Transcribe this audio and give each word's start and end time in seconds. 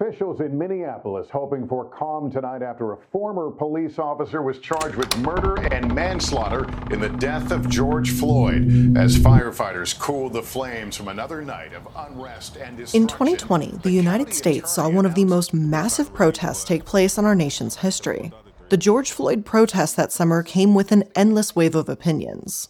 Officials 0.00 0.40
in 0.40 0.56
Minneapolis 0.56 1.26
hoping 1.28 1.66
for 1.66 1.84
calm 1.86 2.30
tonight 2.30 2.62
after 2.62 2.92
a 2.92 2.96
former 3.10 3.50
police 3.50 3.98
officer 3.98 4.42
was 4.42 4.60
charged 4.60 4.94
with 4.94 5.18
murder 5.18 5.56
and 5.72 5.92
manslaughter 5.92 6.68
in 6.92 7.00
the 7.00 7.08
death 7.08 7.50
of 7.50 7.68
George 7.68 8.12
Floyd 8.12 8.96
as 8.96 9.18
firefighters 9.18 9.98
cooled 9.98 10.34
the 10.34 10.42
flames 10.42 10.96
from 10.96 11.08
another 11.08 11.42
night 11.42 11.74
of 11.74 11.88
unrest 11.96 12.56
and 12.58 12.76
destruction. 12.76 13.02
In 13.02 13.08
2020, 13.08 13.80
the 13.82 13.90
United 13.90 14.32
States 14.32 14.70
saw 14.70 14.88
one 14.88 15.04
of 15.04 15.16
the 15.16 15.24
most 15.24 15.52
massive 15.52 16.14
protests 16.14 16.62
take 16.62 16.84
place 16.84 17.18
in 17.18 17.24
our 17.24 17.34
nation's 17.34 17.78
history. 17.78 18.30
The 18.68 18.76
George 18.76 19.10
Floyd 19.10 19.44
protests 19.44 19.94
that 19.94 20.12
summer 20.12 20.44
came 20.44 20.76
with 20.76 20.92
an 20.92 21.10
endless 21.16 21.56
wave 21.56 21.74
of 21.74 21.88
opinions. 21.88 22.68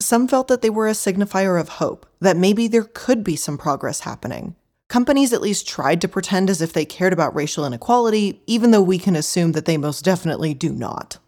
Some 0.00 0.26
felt 0.26 0.48
that 0.48 0.62
they 0.62 0.70
were 0.70 0.88
a 0.88 0.92
signifier 0.92 1.60
of 1.60 1.68
hope, 1.68 2.06
that 2.20 2.38
maybe 2.38 2.66
there 2.66 2.88
could 2.94 3.22
be 3.22 3.36
some 3.36 3.58
progress 3.58 4.00
happening. 4.00 4.56
Companies 4.88 5.32
at 5.32 5.42
least 5.42 5.66
tried 5.66 6.00
to 6.00 6.08
pretend 6.08 6.48
as 6.48 6.62
if 6.62 6.72
they 6.72 6.84
cared 6.84 7.12
about 7.12 7.34
racial 7.34 7.66
inequality, 7.66 8.42
even 8.46 8.70
though 8.70 8.82
we 8.82 8.98
can 8.98 9.16
assume 9.16 9.52
that 9.52 9.64
they 9.64 9.76
most 9.76 10.04
definitely 10.04 10.54
do 10.54 10.72
not. 10.72 11.18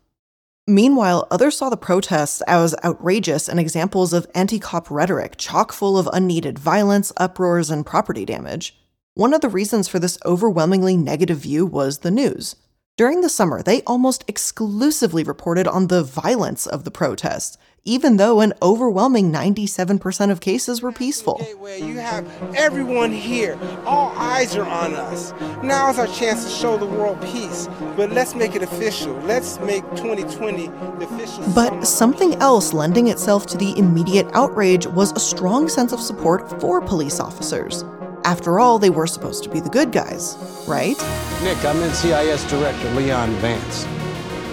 Meanwhile, 0.68 1.26
others 1.30 1.56
saw 1.56 1.70
the 1.70 1.76
protests 1.76 2.40
as 2.42 2.74
outrageous 2.84 3.48
and 3.48 3.58
examples 3.58 4.12
of 4.12 4.26
anti 4.34 4.58
cop 4.58 4.90
rhetoric 4.90 5.36
chock 5.38 5.72
full 5.72 5.98
of 5.98 6.08
unneeded 6.12 6.58
violence, 6.58 7.10
uproars, 7.16 7.70
and 7.70 7.86
property 7.86 8.24
damage. 8.24 8.78
One 9.14 9.34
of 9.34 9.40
the 9.40 9.48
reasons 9.48 9.88
for 9.88 9.98
this 9.98 10.18
overwhelmingly 10.24 10.96
negative 10.96 11.38
view 11.38 11.66
was 11.66 11.98
the 11.98 12.10
news. 12.10 12.54
During 12.98 13.22
the 13.22 13.28
summer, 13.28 13.62
they 13.62 13.82
almost 13.82 14.24
exclusively 14.28 15.24
reported 15.24 15.66
on 15.66 15.86
the 15.86 16.04
violence 16.04 16.66
of 16.66 16.84
the 16.84 16.90
protests, 16.90 17.56
even 17.84 18.16
though 18.16 18.40
an 18.40 18.52
overwhelming 18.62 19.32
97% 19.32 20.30
of 20.30 20.40
cases 20.40 20.82
were 20.82 20.92
peaceful. 20.92 21.40
You 21.78 21.96
have 21.98 22.26
everyone 22.54 23.12
here. 23.12 23.58
All 23.86 24.12
eyes 24.16 24.56
are 24.56 24.66
on 24.66 24.94
us. 24.94 25.32
Now 25.62 25.90
is 25.90 25.98
our 25.98 26.06
chance 26.06 26.44
to 26.44 26.50
show 26.50 26.76
the 26.76 26.86
world 26.86 27.20
peace. 27.22 27.68
But 27.96 28.10
let's 28.10 28.34
make 28.34 28.54
it 28.54 28.62
official. 28.62 29.14
Let's 29.20 29.58
make 29.60 29.82
2020 29.96 30.66
the 30.66 31.04
official. 31.04 31.44
But 31.54 31.84
something 31.84 32.34
else 32.36 32.72
lending 32.72 33.08
itself 33.08 33.46
to 33.46 33.56
the 33.56 33.76
immediate 33.78 34.26
outrage 34.34 34.86
was 34.86 35.12
a 35.12 35.20
strong 35.20 35.68
sense 35.68 35.92
of 35.92 36.00
support 36.00 36.60
for 36.60 36.80
police 36.80 37.20
officers. 37.20 37.84
After 38.24 38.60
all, 38.60 38.78
they 38.78 38.90
were 38.90 39.06
supposed 39.06 39.44
to 39.44 39.50
be 39.50 39.60
the 39.60 39.70
good 39.70 39.92
guys, 39.92 40.36
right? 40.66 40.98
Nick, 41.42 41.64
I'm 41.64 41.76
NCIS 41.76 42.48
Director 42.50 42.90
Leon 42.90 43.30
Vance. 43.36 43.84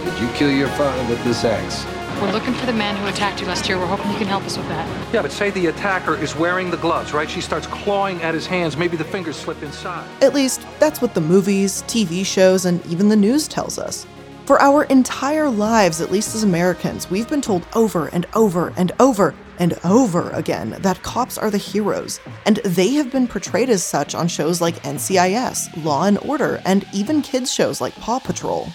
Did 0.05 0.21
you 0.21 0.29
kill 0.35 0.51
your 0.51 0.69
father 0.69 1.03
with 1.09 1.21
this 1.23 1.43
axe? 1.43 1.83
We're 2.21 2.31
looking 2.31 2.53
for 2.53 2.65
the 2.65 2.73
man 2.73 2.95
who 2.95 3.07
attacked 3.07 3.41
you 3.41 3.47
last 3.47 3.67
year. 3.67 3.77
We're 3.77 3.87
hoping 3.87 4.09
you 4.09 4.17
can 4.17 4.27
help 4.27 4.43
us 4.43 4.57
with 4.57 4.67
that. 4.69 5.13
Yeah, 5.13 5.21
but 5.21 5.33
say 5.33 5.49
the 5.51 5.67
attacker 5.67 6.15
is 6.15 6.33
wearing 6.33 6.71
the 6.71 6.77
gloves, 6.77 7.13
right? 7.13 7.29
She 7.29 7.41
starts 7.41 7.67
clawing 7.67 8.21
at 8.21 8.33
his 8.33 8.47
hands. 8.47 8.77
Maybe 8.77 8.95
the 8.95 9.03
fingers 9.03 9.35
slip 9.35 9.61
inside. 9.61 10.07
At 10.21 10.33
least, 10.33 10.65
that's 10.79 11.01
what 11.01 11.13
the 11.13 11.19
movies, 11.19 11.83
TV 11.83 12.25
shows, 12.25 12.65
and 12.65 12.85
even 12.85 13.09
the 13.09 13.17
news 13.17 13.49
tells 13.49 13.77
us. 13.77 14.07
For 14.45 14.61
our 14.61 14.85
entire 14.85 15.49
lives, 15.49 15.99
at 15.99 16.11
least 16.11 16.35
as 16.35 16.43
Americans, 16.43 17.09
we've 17.09 17.27
been 17.27 17.41
told 17.41 17.67
over 17.75 18.07
and 18.07 18.25
over 18.33 18.71
and 18.77 18.93
over 18.99 19.35
and 19.59 19.77
over 19.83 20.29
again 20.31 20.77
that 20.79 21.01
cops 21.03 21.37
are 21.37 21.49
the 21.49 21.57
heroes, 21.57 22.21
and 22.45 22.57
they 22.57 22.93
have 22.93 23.11
been 23.11 23.27
portrayed 23.27 23.69
as 23.69 23.83
such 23.83 24.15
on 24.15 24.27
shows 24.29 24.61
like 24.61 24.81
NCIS, 24.83 25.83
Law 25.83 26.05
and 26.05 26.17
Order, 26.19 26.61
and 26.65 26.87
even 26.93 27.21
kids' 27.21 27.51
shows 27.51 27.81
like 27.81 27.95
Paw 27.95 28.19
Patrol. 28.19 28.69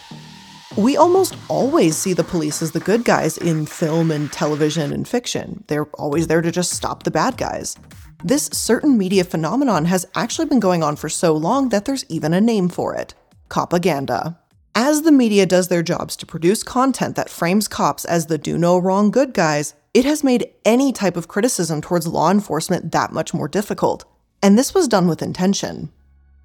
We 0.76 0.96
almost 0.96 1.36
always 1.48 1.96
see 1.96 2.12
the 2.12 2.22
police 2.22 2.62
as 2.62 2.70
the 2.70 2.78
good 2.78 3.04
guys 3.04 3.36
in 3.36 3.66
film 3.66 4.12
and 4.12 4.32
television 4.32 4.92
and 4.92 5.06
fiction. 5.06 5.64
They're 5.66 5.86
always 5.94 6.28
there 6.28 6.42
to 6.42 6.52
just 6.52 6.70
stop 6.70 7.02
the 7.02 7.10
bad 7.10 7.36
guys. 7.36 7.76
This 8.22 8.48
certain 8.52 8.96
media 8.96 9.24
phenomenon 9.24 9.86
has 9.86 10.06
actually 10.14 10.46
been 10.46 10.60
going 10.60 10.84
on 10.84 10.94
for 10.94 11.08
so 11.08 11.32
long 11.32 11.70
that 11.70 11.86
there's 11.86 12.04
even 12.08 12.32
a 12.32 12.40
name 12.40 12.68
for 12.68 12.94
it 12.94 13.14
copaganda. 13.48 14.38
As 14.76 15.02
the 15.02 15.10
media 15.10 15.44
does 15.44 15.66
their 15.66 15.82
jobs 15.82 16.14
to 16.16 16.24
produce 16.24 16.62
content 16.62 17.16
that 17.16 17.28
frames 17.28 17.66
cops 17.66 18.04
as 18.04 18.26
the 18.26 18.38
do 18.38 18.56
no 18.56 18.78
wrong 18.78 19.10
good 19.10 19.34
guys, 19.34 19.74
it 19.92 20.04
has 20.04 20.22
made 20.22 20.50
any 20.64 20.92
type 20.92 21.16
of 21.16 21.26
criticism 21.26 21.80
towards 21.80 22.06
law 22.06 22.30
enforcement 22.30 22.92
that 22.92 23.12
much 23.12 23.34
more 23.34 23.48
difficult. 23.48 24.04
And 24.40 24.56
this 24.56 24.72
was 24.72 24.86
done 24.86 25.08
with 25.08 25.20
intention. 25.20 25.90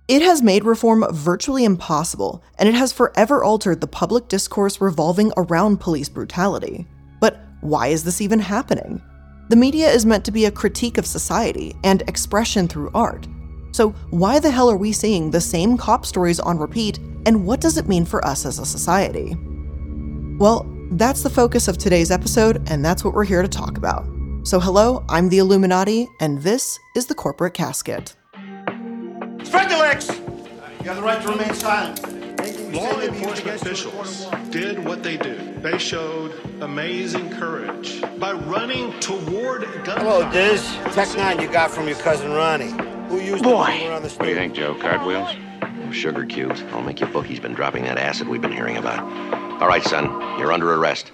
It 0.07 0.21
has 0.21 0.43
made 0.43 0.65
reform 0.65 1.03
virtually 1.09 1.63
impossible, 1.63 2.43
and 2.59 2.69
it 2.69 2.75
has 2.75 2.93
forever 2.93 3.43
altered 3.43 3.81
the 3.81 3.87
public 3.87 4.27
discourse 4.27 4.79
revolving 4.79 5.31
around 5.35 5.79
police 5.79 6.09
brutality. 6.09 6.85
But 7.19 7.39
why 7.61 7.87
is 7.87 8.03
this 8.03 8.21
even 8.21 8.37
happening? 8.37 9.01
The 9.49 9.55
media 9.55 9.89
is 9.89 10.05
meant 10.05 10.23
to 10.25 10.31
be 10.31 10.45
a 10.45 10.51
critique 10.51 10.99
of 10.99 11.07
society 11.07 11.75
and 11.83 12.03
expression 12.03 12.67
through 12.67 12.91
art. 12.93 13.27
So, 13.71 13.89
why 14.11 14.37
the 14.37 14.51
hell 14.51 14.69
are 14.69 14.77
we 14.77 14.91
seeing 14.91 15.31
the 15.31 15.41
same 15.41 15.75
cop 15.75 16.05
stories 16.05 16.39
on 16.39 16.59
repeat, 16.59 16.99
and 17.25 17.43
what 17.43 17.59
does 17.59 17.77
it 17.79 17.87
mean 17.87 18.05
for 18.05 18.23
us 18.27 18.45
as 18.45 18.59
a 18.59 18.65
society? 18.65 19.35
Well, 20.37 20.71
that's 20.91 21.23
the 21.23 21.31
focus 21.31 21.67
of 21.67 21.79
today's 21.79 22.11
episode, 22.11 22.69
and 22.69 22.85
that's 22.85 23.03
what 23.03 23.15
we're 23.15 23.25
here 23.25 23.41
to 23.41 23.47
talk 23.47 23.75
about. 23.75 24.05
So, 24.43 24.59
hello, 24.59 25.03
I'm 25.09 25.29
the 25.29 25.39
iilluminaughtii, 25.39 26.07
and 26.19 26.43
this 26.43 26.77
is 26.95 27.07
the 27.07 27.15
Corporate 27.15 27.55
Casket. 27.55 28.15
Spread 29.45 29.69
your 29.69 29.79
legs! 29.79 30.09
You 30.09 30.89
have 30.89 30.97
the 30.97 31.03
right 31.03 31.21
to 31.21 31.27
remain 31.29 31.53
silent. 31.53 32.73
Law 32.73 32.99
enforcement 32.99 33.61
officials 33.61 34.25
did 34.49 34.83
what 34.83 35.03
they 35.03 35.17
do. 35.17 35.35
They 35.61 35.77
showed 35.77 36.33
amazing 36.61 37.29
courage 37.29 38.01
by 38.19 38.33
running 38.33 38.91
toward 38.99 39.61
gun. 39.83 39.99
Hello, 39.99 40.29
Diz. 40.31 40.61
Tech 40.93 41.15
9 41.15 41.39
you 41.39 41.47
got 41.47 41.71
from 41.71 41.87
your 41.87 41.97
cousin 41.97 42.31
Ronnie. 42.33 42.73
Who 43.07 43.19
used 43.19 43.43
Boy. 43.43 43.81
it 43.83 43.91
on 43.91 44.01
the 44.01 44.09
street? 44.09 44.19
What 44.19 44.25
do 44.25 44.31
you 44.31 44.35
think, 44.35 44.55
Joe? 44.55 44.75
Cartwheels? 44.75 45.29
Sugar 45.91 46.25
cubes. 46.25 46.63
I'll 46.71 46.81
make 46.81 46.99
you 46.99 47.07
book 47.07 47.25
he's 47.25 47.39
been 47.39 47.53
dropping 47.53 47.83
that 47.83 47.97
acid 47.97 48.27
we've 48.27 48.41
been 48.41 48.51
hearing 48.51 48.77
about. 48.77 48.99
All 49.61 49.67
right, 49.67 49.83
son, 49.83 50.05
you're 50.39 50.51
under 50.51 50.73
arrest. 50.73 51.13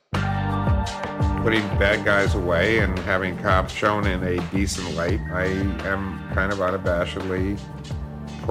Putting 1.43 1.61
bad 1.77 2.03
guys 2.05 2.33
away 2.33 2.79
and 2.79 2.97
having 2.99 3.37
cops 3.37 3.73
shown 3.73 4.07
in 4.07 4.23
a 4.23 4.39
decent 4.49 4.95
light, 4.95 5.19
I 5.31 5.45
am 5.85 6.19
kind 6.33 6.51
of 6.51 6.59
unabashedly 6.59 7.59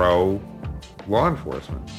pro 0.01 0.41
law 1.09 1.29
enforcement. 1.29 1.91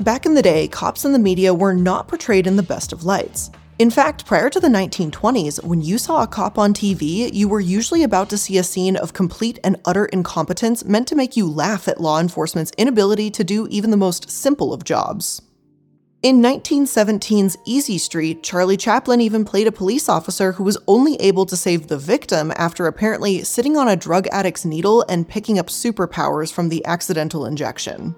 Back 0.00 0.24
in 0.24 0.32
the 0.32 0.40
day, 0.40 0.68
cops 0.68 1.04
in 1.04 1.12
the 1.12 1.18
media 1.18 1.52
were 1.52 1.74
not 1.74 2.08
portrayed 2.08 2.46
in 2.46 2.56
the 2.56 2.62
best 2.62 2.94
of 2.94 3.04
lights. 3.04 3.50
In 3.78 3.90
fact, 3.90 4.24
prior 4.24 4.48
to 4.48 4.58
the 4.58 4.68
1920s, 4.68 5.62
when 5.62 5.82
you 5.82 5.98
saw 5.98 6.22
a 6.22 6.26
cop 6.26 6.58
on 6.58 6.72
TV, 6.72 7.30
you 7.30 7.46
were 7.46 7.60
usually 7.60 8.04
about 8.04 8.30
to 8.30 8.38
see 8.38 8.56
a 8.56 8.62
scene 8.62 8.96
of 8.96 9.12
complete 9.12 9.58
and 9.62 9.76
utter 9.84 10.06
incompetence 10.06 10.82
meant 10.86 11.06
to 11.08 11.14
make 11.14 11.36
you 11.36 11.46
laugh 11.46 11.88
at 11.88 12.00
law 12.00 12.18
enforcement's 12.18 12.72
inability 12.78 13.30
to 13.32 13.44
do 13.44 13.66
even 13.68 13.90
the 13.90 13.98
most 13.98 14.30
simple 14.30 14.72
of 14.72 14.82
jobs. 14.82 15.42
In 16.26 16.42
1917's 16.42 17.56
Easy 17.66 17.98
Street, 17.98 18.42
Charlie 18.42 18.76
Chaplin 18.76 19.20
even 19.20 19.44
played 19.44 19.68
a 19.68 19.70
police 19.70 20.08
officer 20.08 20.50
who 20.50 20.64
was 20.64 20.76
only 20.88 21.14
able 21.20 21.46
to 21.46 21.56
save 21.56 21.86
the 21.86 21.96
victim 21.96 22.52
after 22.56 22.88
apparently 22.88 23.44
sitting 23.44 23.76
on 23.76 23.86
a 23.86 23.94
drug 23.94 24.26
addict's 24.32 24.64
needle 24.64 25.04
and 25.08 25.28
picking 25.28 25.56
up 25.56 25.68
superpowers 25.68 26.52
from 26.52 26.68
the 26.68 26.84
accidental 26.84 27.46
injection. 27.46 28.12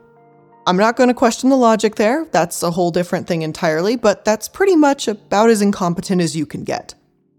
I'm 0.67 0.79
not 0.79 0.97
going 0.97 1.09
to 1.09 1.15
question 1.15 1.51
the 1.51 1.57
logic 1.57 1.97
there, 1.97 2.25
that's 2.33 2.63
a 2.63 2.71
whole 2.71 2.91
different 2.91 3.27
thing 3.27 3.43
entirely, 3.43 3.95
but 3.95 4.25
that's 4.25 4.49
pretty 4.49 4.75
much 4.75 5.07
about 5.07 5.51
as 5.51 5.61
incompetent 5.61 6.23
as 6.23 6.35
you 6.35 6.47
can 6.47 6.65
get. 6.65 6.95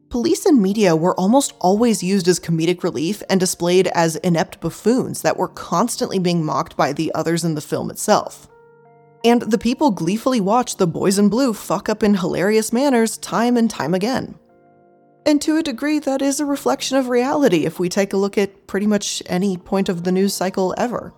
Police 0.10 0.46
and 0.46 0.62
media 0.62 0.96
were 0.96 1.20
almost 1.20 1.56
always 1.60 2.04
used 2.04 2.28
as 2.28 2.40
comedic 2.40 2.84
relief 2.84 3.24
and 3.28 3.40
displayed 3.40 3.88
as 3.96 4.18
inept 4.18 4.60
buffoons 4.60 5.24
that 5.24 5.38
were 5.38 5.48
constantly 5.48 6.20
being 6.20 6.46
mocked 6.46 6.78
by 6.78 6.94
the 6.94 7.12
others 7.16 7.44
in 7.44 7.56
the 7.56 7.60
film 7.60 7.90
itself. 7.90 8.48
And 9.26 9.42
the 9.42 9.58
people 9.58 9.92
gleefully 9.92 10.40
watch 10.40 10.78
the 10.78 10.88
boys 10.88 11.20
in 11.20 11.30
blue 11.30 11.54
fuck 11.54 11.90
up 11.90 12.04
in 12.04 12.16
hilarious 12.16 12.72
manners 12.72 13.18
time 13.18 13.58
and 13.58 13.70
time 13.70 13.94
again. 13.94 14.36
And 15.26 15.42
to 15.42 15.58
a 15.58 15.64
degree, 15.64 16.00
that 16.00 16.22
is 16.22 16.40
a 16.40 16.46
reflection 16.46 16.98
of 16.98 17.10
reality 17.10 17.66
if 17.66 17.80
we 17.80 17.90
take 17.90 18.14
a 18.14 18.18
look 18.18 18.38
at 18.38 18.68
pretty 18.68 18.88
much 18.88 19.22
any 19.26 19.58
point 19.58 19.90
of 19.90 20.04
the 20.04 20.12
news 20.12 20.34
cycle 20.34 20.74
ever. 20.78 21.14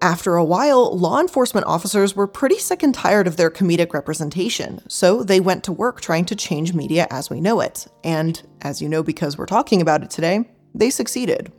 After 0.00 0.36
a 0.36 0.44
while, 0.44 0.96
law 0.96 1.20
enforcement 1.20 1.66
officers 1.66 2.14
were 2.14 2.28
pretty 2.28 2.58
sick 2.58 2.82
and 2.82 2.94
tired 2.94 3.26
of 3.26 3.36
their 3.36 3.50
comedic 3.50 3.92
representation, 3.92 4.80
so 4.88 5.24
they 5.24 5.40
went 5.40 5.64
to 5.64 5.72
work 5.72 6.00
trying 6.00 6.24
to 6.26 6.36
change 6.36 6.72
media 6.72 7.08
as 7.10 7.28
we 7.28 7.40
know 7.40 7.60
it. 7.60 7.86
And, 8.04 8.40
as 8.62 8.80
you 8.80 8.88
know 8.88 9.02
because 9.02 9.36
we're 9.36 9.46
talking 9.46 9.82
about 9.82 10.04
it 10.04 10.10
today, 10.10 10.48
they 10.74 10.90
succeeded. 10.90 11.52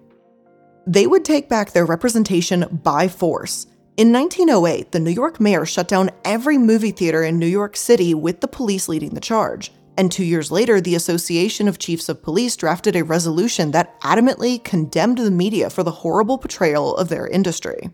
They 0.88 1.06
would 1.06 1.26
take 1.26 1.50
back 1.50 1.72
their 1.72 1.86
representation 1.86 2.80
by 2.82 3.10
force. 3.10 3.68
In 4.00 4.13
1908, 4.13 4.94
the 4.94 5.00
New 5.01 5.12
York 5.12 5.42
mayor 5.42 5.66
shut 5.66 5.90
down 5.90 6.10
every 6.24 6.57
movie 6.57 6.92
theater 6.92 7.22
in 7.22 7.38
New 7.38 7.46
York 7.46 7.75
City 7.75 8.13
with 8.13 8.40
the 8.40 8.48
police 8.48 8.88
leading 8.88 9.13
the 9.13 9.19
charge. 9.19 9.74
And 9.98 10.10
two 10.10 10.24
years 10.24 10.54
later, 10.54 10.80
the 10.80 10.96
Association 10.96 11.68
of 11.68 11.80
Chiefs 11.80 12.07
of 12.07 12.24
Police 12.24 12.56
drafted 12.56 12.96
a 12.96 13.04
resolution 13.04 13.72
that 13.72 14.00
adamantly 14.00 14.63
condemned 14.63 15.18
the 15.18 15.30
media 15.30 15.69
for 15.69 15.84
the 15.84 15.92
horrible 15.92 16.38
portrayal 16.38 16.96
of 16.96 17.10
their 17.10 17.28
industry. 17.28 17.90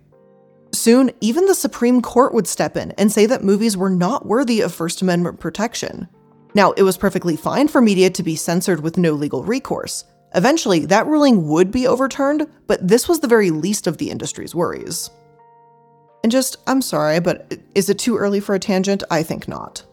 Soon, 0.74 1.10
even 1.22 1.48
the 1.48 1.56
Supreme 1.56 2.04
Court 2.04 2.36
would 2.36 2.46
step 2.46 2.78
in 2.78 2.92
and 3.00 3.12
say 3.12 3.26
that 3.26 3.44
movies 3.44 3.76
were 3.76 3.90
not 3.90 4.28
worthy 4.28 4.62
of 4.62 4.76
First 4.76 5.02
Amendment 5.02 5.40
protection. 5.40 6.08
Now, 6.54 6.74
it 6.74 6.84
was 6.84 6.98
perfectly 6.98 7.36
fine 7.36 7.68
for 7.68 7.82
media 7.82 8.12
to 8.12 8.22
be 8.22 8.36
censored 8.36 8.82
with 8.82 9.00
no 9.00 9.14
legal 9.14 9.44
recourse. 9.44 10.04
Eventually, 10.36 10.86
that 10.86 11.08
ruling 11.08 11.48
would 11.48 11.72
be 11.72 11.88
overturned, 11.88 12.48
but 12.68 12.88
this 12.88 13.10
was 13.10 13.22
the 13.22 13.28
very 13.28 13.50
least 13.50 13.88
of 13.88 13.98
the 13.98 14.12
industry's 14.12 14.54
worries. 14.54 15.10
And 16.26 16.32
just, 16.32 16.58
I'm 16.66 16.82
sorry, 16.82 17.20
but 17.20 17.54
is 17.76 17.88
it 17.88 18.00
too 18.00 18.18
early 18.18 18.40
for 18.40 18.56
a 18.56 18.60
tangent? 18.60 19.04
I 19.12 19.22
think 19.22 19.48
not. 19.48 19.84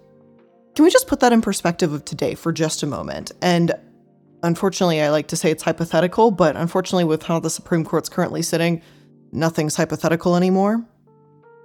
Can 0.74 0.82
we 0.82 0.90
just 0.90 1.06
put 1.06 1.20
that 1.20 1.30
in 1.30 1.42
perspective 1.42 1.92
of 1.92 2.06
today 2.06 2.34
for 2.34 2.52
just 2.52 2.82
a 2.82 2.86
moment? 2.86 3.32
And 3.42 3.74
unfortunately, 4.42 5.02
I 5.02 5.10
like 5.10 5.28
to 5.28 5.36
say 5.36 5.50
it's 5.50 5.62
hypothetical, 5.62 6.30
but 6.30 6.56
unfortunately, 6.56 7.04
with 7.04 7.22
how 7.22 7.38
the 7.38 7.50
Supreme 7.50 7.84
Court's 7.84 8.08
currently 8.08 8.40
sitting, 8.40 8.80
nothing's 9.30 9.76
hypothetical 9.76 10.34
anymore. 10.34 10.82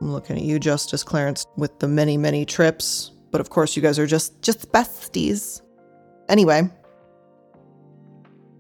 I'm 0.01 0.11
looking 0.11 0.35
at 0.35 0.43
you, 0.43 0.59
Justice 0.59 1.01
Clarence, 1.01 1.45
with 1.55 1.79
the 1.79 1.87
many, 1.87 2.17
many 2.17 2.43
trips, 2.43 3.11
but 3.31 3.39
of 3.39 3.49
course, 3.49 3.77
you 3.77 3.81
guys 3.81 3.97
are 3.97 4.05
just 4.05 4.41
just 4.41 4.69
besties. 4.73 5.61
Anyway, 6.27 6.69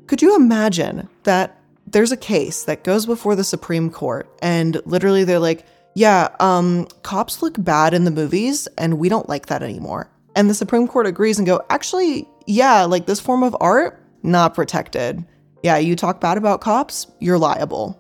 could 0.07 0.21
you 0.21 0.37
imagine 0.37 1.09
that 1.23 1.59
there's 1.85 2.13
a 2.13 2.17
case 2.17 2.63
that 2.63 2.85
goes 2.85 3.05
before 3.05 3.35
the 3.35 3.43
Supreme 3.43 3.89
Court 3.89 4.29
and 4.41 4.81
literally 4.85 5.25
they're 5.25 5.37
like, 5.37 5.65
yeah, 5.97 6.27
um, 6.39 6.85
cops 7.01 7.41
look 7.41 7.55
bad 7.57 7.95
in 7.95 8.03
the 8.03 8.11
movies 8.11 8.67
and 8.77 8.99
we 8.99 9.09
don't 9.09 9.27
like 9.27 9.47
that 9.47 9.63
anymore. 9.63 10.11
And 10.35 10.47
the 10.47 10.53
Supreme 10.53 10.87
Court 10.87 11.07
agrees 11.07 11.39
and 11.39 11.47
go, 11.47 11.65
actually, 11.71 12.29
yeah, 12.45 12.83
like 12.83 13.07
this 13.07 13.19
form 13.19 13.41
of 13.41 13.57
art, 13.59 13.99
not 14.21 14.53
protected. 14.53 15.25
Yeah, 15.63 15.77
you 15.77 15.95
talk 15.95 16.21
bad 16.21 16.37
about 16.37 16.61
cops, 16.61 17.07
you're 17.19 17.39
liable. 17.39 17.99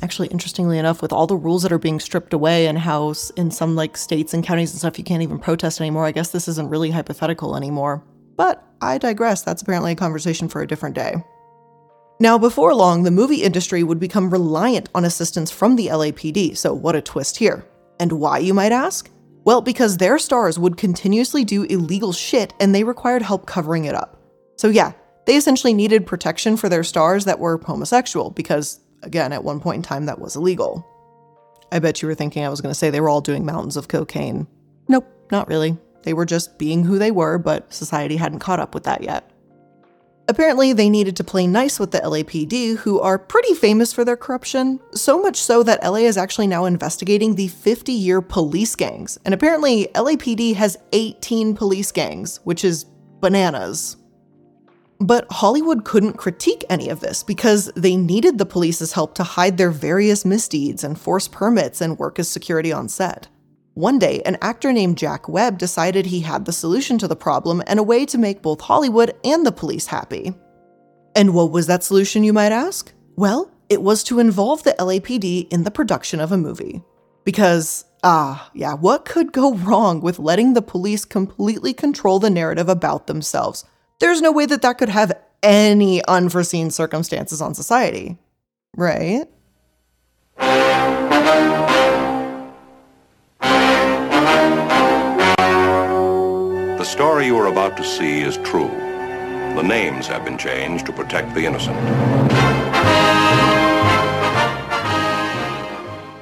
Actually, 0.00 0.28
interestingly 0.28 0.78
enough, 0.78 1.02
with 1.02 1.12
all 1.12 1.26
the 1.26 1.36
rules 1.36 1.62
that 1.64 1.72
are 1.72 1.78
being 1.78 2.00
stripped 2.00 2.32
away 2.32 2.66
and 2.66 2.78
how 2.78 3.12
in 3.36 3.50
some 3.50 3.76
like 3.76 3.98
states 3.98 4.32
and 4.32 4.42
counties 4.42 4.70
and 4.70 4.78
stuff 4.78 4.96
you 4.96 5.04
can't 5.04 5.22
even 5.22 5.38
protest 5.38 5.82
anymore, 5.82 6.06
I 6.06 6.12
guess 6.12 6.30
this 6.30 6.48
isn't 6.48 6.70
really 6.70 6.90
hypothetical 6.90 7.58
anymore. 7.58 8.02
But 8.36 8.64
I 8.80 8.96
digress, 8.96 9.42
that's 9.42 9.60
apparently 9.60 9.92
a 9.92 9.96
conversation 9.96 10.48
for 10.48 10.62
a 10.62 10.66
different 10.66 10.94
day. 10.94 11.22
Now, 12.22 12.38
before 12.38 12.72
long, 12.72 13.02
the 13.02 13.10
movie 13.10 13.42
industry 13.42 13.82
would 13.82 13.98
become 13.98 14.30
reliant 14.30 14.88
on 14.94 15.04
assistance 15.04 15.50
from 15.50 15.74
the 15.74 15.88
LAPD, 15.88 16.56
so 16.56 16.72
what 16.72 16.94
a 16.94 17.02
twist 17.02 17.36
here. 17.38 17.66
And 17.98 18.12
why, 18.12 18.38
you 18.38 18.54
might 18.54 18.70
ask? 18.70 19.10
Well, 19.42 19.60
because 19.60 19.96
their 19.96 20.20
stars 20.20 20.56
would 20.56 20.76
continuously 20.76 21.44
do 21.44 21.64
illegal 21.64 22.12
shit 22.12 22.54
and 22.60 22.72
they 22.72 22.84
required 22.84 23.22
help 23.22 23.46
covering 23.46 23.86
it 23.86 23.96
up. 23.96 24.22
So, 24.54 24.68
yeah, 24.68 24.92
they 25.26 25.34
essentially 25.34 25.74
needed 25.74 26.06
protection 26.06 26.56
for 26.56 26.68
their 26.68 26.84
stars 26.84 27.24
that 27.24 27.40
were 27.40 27.58
homosexual, 27.58 28.30
because, 28.30 28.78
again, 29.02 29.32
at 29.32 29.42
one 29.42 29.58
point 29.58 29.78
in 29.78 29.82
time, 29.82 30.06
that 30.06 30.20
was 30.20 30.36
illegal. 30.36 30.86
I 31.72 31.80
bet 31.80 32.02
you 32.02 32.06
were 32.06 32.14
thinking 32.14 32.44
I 32.44 32.50
was 32.50 32.60
going 32.60 32.70
to 32.72 32.78
say 32.78 32.90
they 32.90 33.00
were 33.00 33.08
all 33.08 33.20
doing 33.20 33.44
mountains 33.44 33.76
of 33.76 33.88
cocaine. 33.88 34.46
Nope, 34.86 35.08
not 35.32 35.48
really. 35.48 35.76
They 36.04 36.14
were 36.14 36.24
just 36.24 36.56
being 36.56 36.84
who 36.84 37.00
they 37.00 37.10
were, 37.10 37.36
but 37.38 37.74
society 37.74 38.14
hadn't 38.16 38.38
caught 38.38 38.60
up 38.60 38.74
with 38.74 38.84
that 38.84 39.02
yet. 39.02 39.28
Apparently, 40.28 40.72
they 40.72 40.88
needed 40.88 41.16
to 41.16 41.24
play 41.24 41.46
nice 41.46 41.80
with 41.80 41.90
the 41.90 41.98
LAPD, 41.98 42.76
who 42.76 43.00
are 43.00 43.18
pretty 43.18 43.54
famous 43.54 43.92
for 43.92 44.04
their 44.04 44.16
corruption, 44.16 44.78
so 44.94 45.20
much 45.20 45.36
so 45.36 45.62
that 45.64 45.82
LA 45.82 45.96
is 45.96 46.16
actually 46.16 46.46
now 46.46 46.64
investigating 46.64 47.34
the 47.34 47.48
50 47.48 47.92
year 47.92 48.20
police 48.20 48.76
gangs. 48.76 49.18
And 49.24 49.34
apparently, 49.34 49.88
LAPD 49.94 50.54
has 50.54 50.76
18 50.92 51.56
police 51.56 51.90
gangs, 51.90 52.38
which 52.44 52.64
is 52.64 52.84
bananas. 53.20 53.96
But 55.00 55.26
Hollywood 55.32 55.84
couldn't 55.84 56.12
critique 56.12 56.64
any 56.70 56.88
of 56.88 57.00
this 57.00 57.24
because 57.24 57.72
they 57.74 57.96
needed 57.96 58.38
the 58.38 58.46
police's 58.46 58.92
help 58.92 59.16
to 59.16 59.24
hide 59.24 59.58
their 59.58 59.70
various 59.70 60.24
misdeeds 60.24 60.84
and 60.84 60.98
force 60.98 61.26
permits 61.26 61.80
and 61.80 61.98
work 61.98 62.20
as 62.20 62.28
security 62.28 62.72
on 62.72 62.88
set. 62.88 63.26
One 63.74 63.98
day, 63.98 64.20
an 64.26 64.36
actor 64.42 64.70
named 64.70 64.98
Jack 64.98 65.30
Webb 65.30 65.56
decided 65.56 66.04
he 66.04 66.20
had 66.20 66.44
the 66.44 66.52
solution 66.52 66.98
to 66.98 67.08
the 67.08 67.16
problem 67.16 67.62
and 67.66 67.78
a 67.78 67.82
way 67.82 68.04
to 68.04 68.18
make 68.18 68.42
both 68.42 68.60
Hollywood 68.60 69.14
and 69.24 69.46
the 69.46 69.52
police 69.52 69.86
happy. 69.86 70.34
And 71.16 71.34
what 71.34 71.52
was 71.52 71.68
that 71.68 71.82
solution, 71.82 72.22
you 72.22 72.34
might 72.34 72.52
ask? 72.52 72.92
Well, 73.16 73.50
it 73.70 73.80
was 73.80 74.04
to 74.04 74.18
involve 74.18 74.62
the 74.62 74.74
LAPD 74.78 75.50
in 75.50 75.64
the 75.64 75.70
production 75.70 76.20
of 76.20 76.32
a 76.32 76.36
movie. 76.36 76.82
Because, 77.24 77.86
ah, 78.02 78.50
yeah, 78.52 78.74
what 78.74 79.06
could 79.06 79.32
go 79.32 79.54
wrong 79.56 80.02
with 80.02 80.18
letting 80.18 80.52
the 80.52 80.60
police 80.60 81.06
completely 81.06 81.72
control 81.72 82.18
the 82.18 82.28
narrative 82.28 82.68
about 82.68 83.06
themselves? 83.06 83.64
There's 84.00 84.20
no 84.20 84.32
way 84.32 84.44
that 84.46 84.60
that 84.60 84.76
could 84.76 84.90
have 84.90 85.12
any 85.42 86.04
unforeseen 86.04 86.70
circumstances 86.70 87.40
on 87.40 87.54
society, 87.54 88.18
right? 88.76 89.26
Story 96.92 97.24
you 97.24 97.38
are 97.38 97.46
about 97.46 97.74
to 97.74 97.82
see 97.82 98.20
is 98.20 98.36
true. 98.38 98.68
The 98.68 99.62
names 99.62 100.06
have 100.08 100.26
been 100.26 100.36
changed 100.36 100.84
to 100.84 100.92
protect 100.92 101.34
the 101.34 101.46
innocent. 101.46 101.78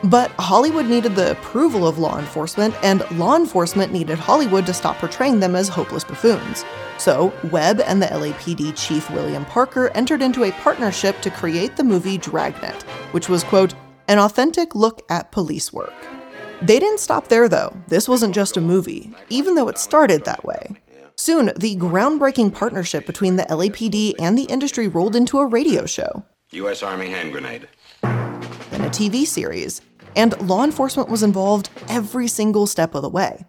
But 0.04 0.30
Hollywood 0.38 0.86
needed 0.86 1.16
the 1.16 1.32
approval 1.32 1.88
of 1.88 1.98
law 1.98 2.20
enforcement, 2.20 2.76
and 2.84 3.02
law 3.18 3.34
enforcement 3.34 3.92
needed 3.92 4.20
Hollywood 4.20 4.64
to 4.66 4.72
stop 4.72 4.98
portraying 4.98 5.40
them 5.40 5.56
as 5.56 5.68
hopeless 5.68 6.04
buffoons. 6.04 6.64
So, 6.98 7.32
Webb 7.50 7.80
and 7.80 8.00
the 8.00 8.06
LAPD 8.06 8.76
chief 8.76 9.10
William 9.10 9.44
Parker 9.46 9.90
entered 9.96 10.22
into 10.22 10.44
a 10.44 10.52
partnership 10.52 11.20
to 11.22 11.30
create 11.30 11.76
the 11.76 11.84
movie 11.84 12.16
Dragnet, 12.16 12.82
which 13.10 13.28
was, 13.28 13.42
quote, 13.42 13.74
an 14.06 14.20
authentic 14.20 14.76
look 14.76 15.02
at 15.10 15.32
police 15.32 15.72
work. 15.72 16.19
They 16.62 16.78
didn't 16.78 17.00
stop 17.00 17.28
there, 17.28 17.48
though. 17.48 17.74
This 17.88 18.08
wasn't 18.08 18.34
just 18.34 18.56
a 18.56 18.60
movie, 18.60 19.14
even 19.30 19.54
though 19.54 19.68
it 19.68 19.78
started 19.78 20.24
that 20.24 20.44
way. 20.44 20.76
Soon, 21.16 21.52
the 21.56 21.76
groundbreaking 21.76 22.54
partnership 22.54 23.06
between 23.06 23.36
the 23.36 23.44
LAPD 23.44 24.14
and 24.18 24.36
the 24.36 24.44
industry 24.44 24.86
rolled 24.86 25.16
into 25.16 25.38
a 25.38 25.46
radio 25.46 25.86
show. 25.86 26.24
U.S. 26.52 26.82
Army 26.82 27.08
hand 27.08 27.32
grenade. 27.32 27.68
Then 28.02 28.82
a 28.82 28.90
TV 28.90 29.26
series. 29.26 29.80
And 30.16 30.40
law 30.48 30.64
enforcement 30.64 31.08
was 31.08 31.22
involved 31.22 31.70
every 31.88 32.28
single 32.28 32.66
step 32.66 32.94
of 32.94 33.02
the 33.02 33.08
way. 33.08 33.44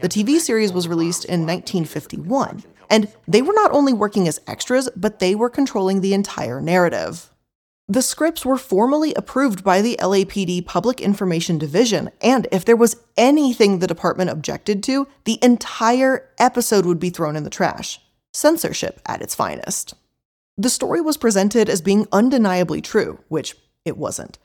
The 0.00 0.08
TV 0.08 0.38
series 0.38 0.72
was 0.72 0.88
released 0.88 1.24
in 1.24 1.40
1951, 1.40 2.64
and 2.90 3.12
they 3.28 3.42
were 3.42 3.52
not 3.54 3.72
only 3.72 3.92
working 3.92 4.26
as 4.26 4.40
extras, 4.46 4.88
but 4.96 5.20
they 5.20 5.34
were 5.34 5.50
controlling 5.50 6.00
the 6.00 6.14
entire 6.14 6.60
narrative. 6.60 7.30
The 7.88 8.02
scripts 8.02 8.44
were 8.44 8.58
formally 8.58 9.14
approved 9.14 9.62
by 9.62 9.80
the 9.80 9.96
LAPD 10.00 10.66
Public 10.66 11.00
Information 11.00 11.56
Division, 11.56 12.10
and 12.20 12.48
if 12.50 12.64
there 12.64 12.74
was 12.74 12.96
anything 13.16 13.78
the 13.78 13.86
department 13.86 14.28
objected 14.28 14.82
to, 14.84 15.06
the 15.24 15.38
entire 15.40 16.28
episode 16.36 16.84
would 16.84 16.98
be 16.98 17.10
thrown 17.10 17.36
in 17.36 17.44
the 17.44 17.50
trash. 17.50 18.00
Censorship 18.32 19.00
at 19.06 19.22
its 19.22 19.36
finest. 19.36 19.94
The 20.58 20.68
story 20.68 21.00
was 21.00 21.16
presented 21.16 21.68
as 21.68 21.80
being 21.80 22.08
undeniably 22.10 22.80
true, 22.80 23.20
which 23.28 23.54
it 23.84 23.96
wasn't. 23.96 24.38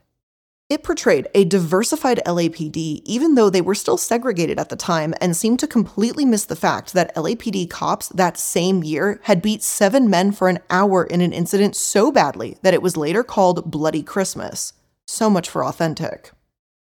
It 0.72 0.84
portrayed 0.84 1.28
a 1.36 1.44
diversified 1.44 2.22
LAPD, 2.26 3.02
even 3.04 3.36
though 3.36 3.50
they 3.50 3.60
were 3.60 3.76
still 3.76 3.98
segregated 3.98 4.58
at 4.58 4.70
the 4.70 4.78
time 4.78 5.14
and 5.20 5.36
seemed 5.36 5.60
to 5.60 5.68
completely 5.68 6.24
miss 6.24 6.46
the 6.46 6.56
fact 6.56 6.94
that 6.94 7.14
LAPD 7.14 7.70
cops 7.70 8.08
that 8.08 8.38
same 8.38 8.82
year 8.82 9.20
had 9.24 9.42
beat 9.42 9.64
seven 9.64 10.10
men 10.10 10.32
for 10.32 10.48
an 10.48 10.60
hour 10.70 11.04
in 11.04 11.20
an 11.20 11.34
incident 11.34 11.76
so 11.76 12.10
badly 12.10 12.58
that 12.62 12.74
it 12.74 12.82
was 12.82 12.96
later 12.96 13.22
called 13.22 13.70
Bloody 13.70 14.02
Christmas. 14.02 14.72
So 15.06 15.30
much 15.30 15.50
for 15.50 15.66
authentic. 15.66 16.32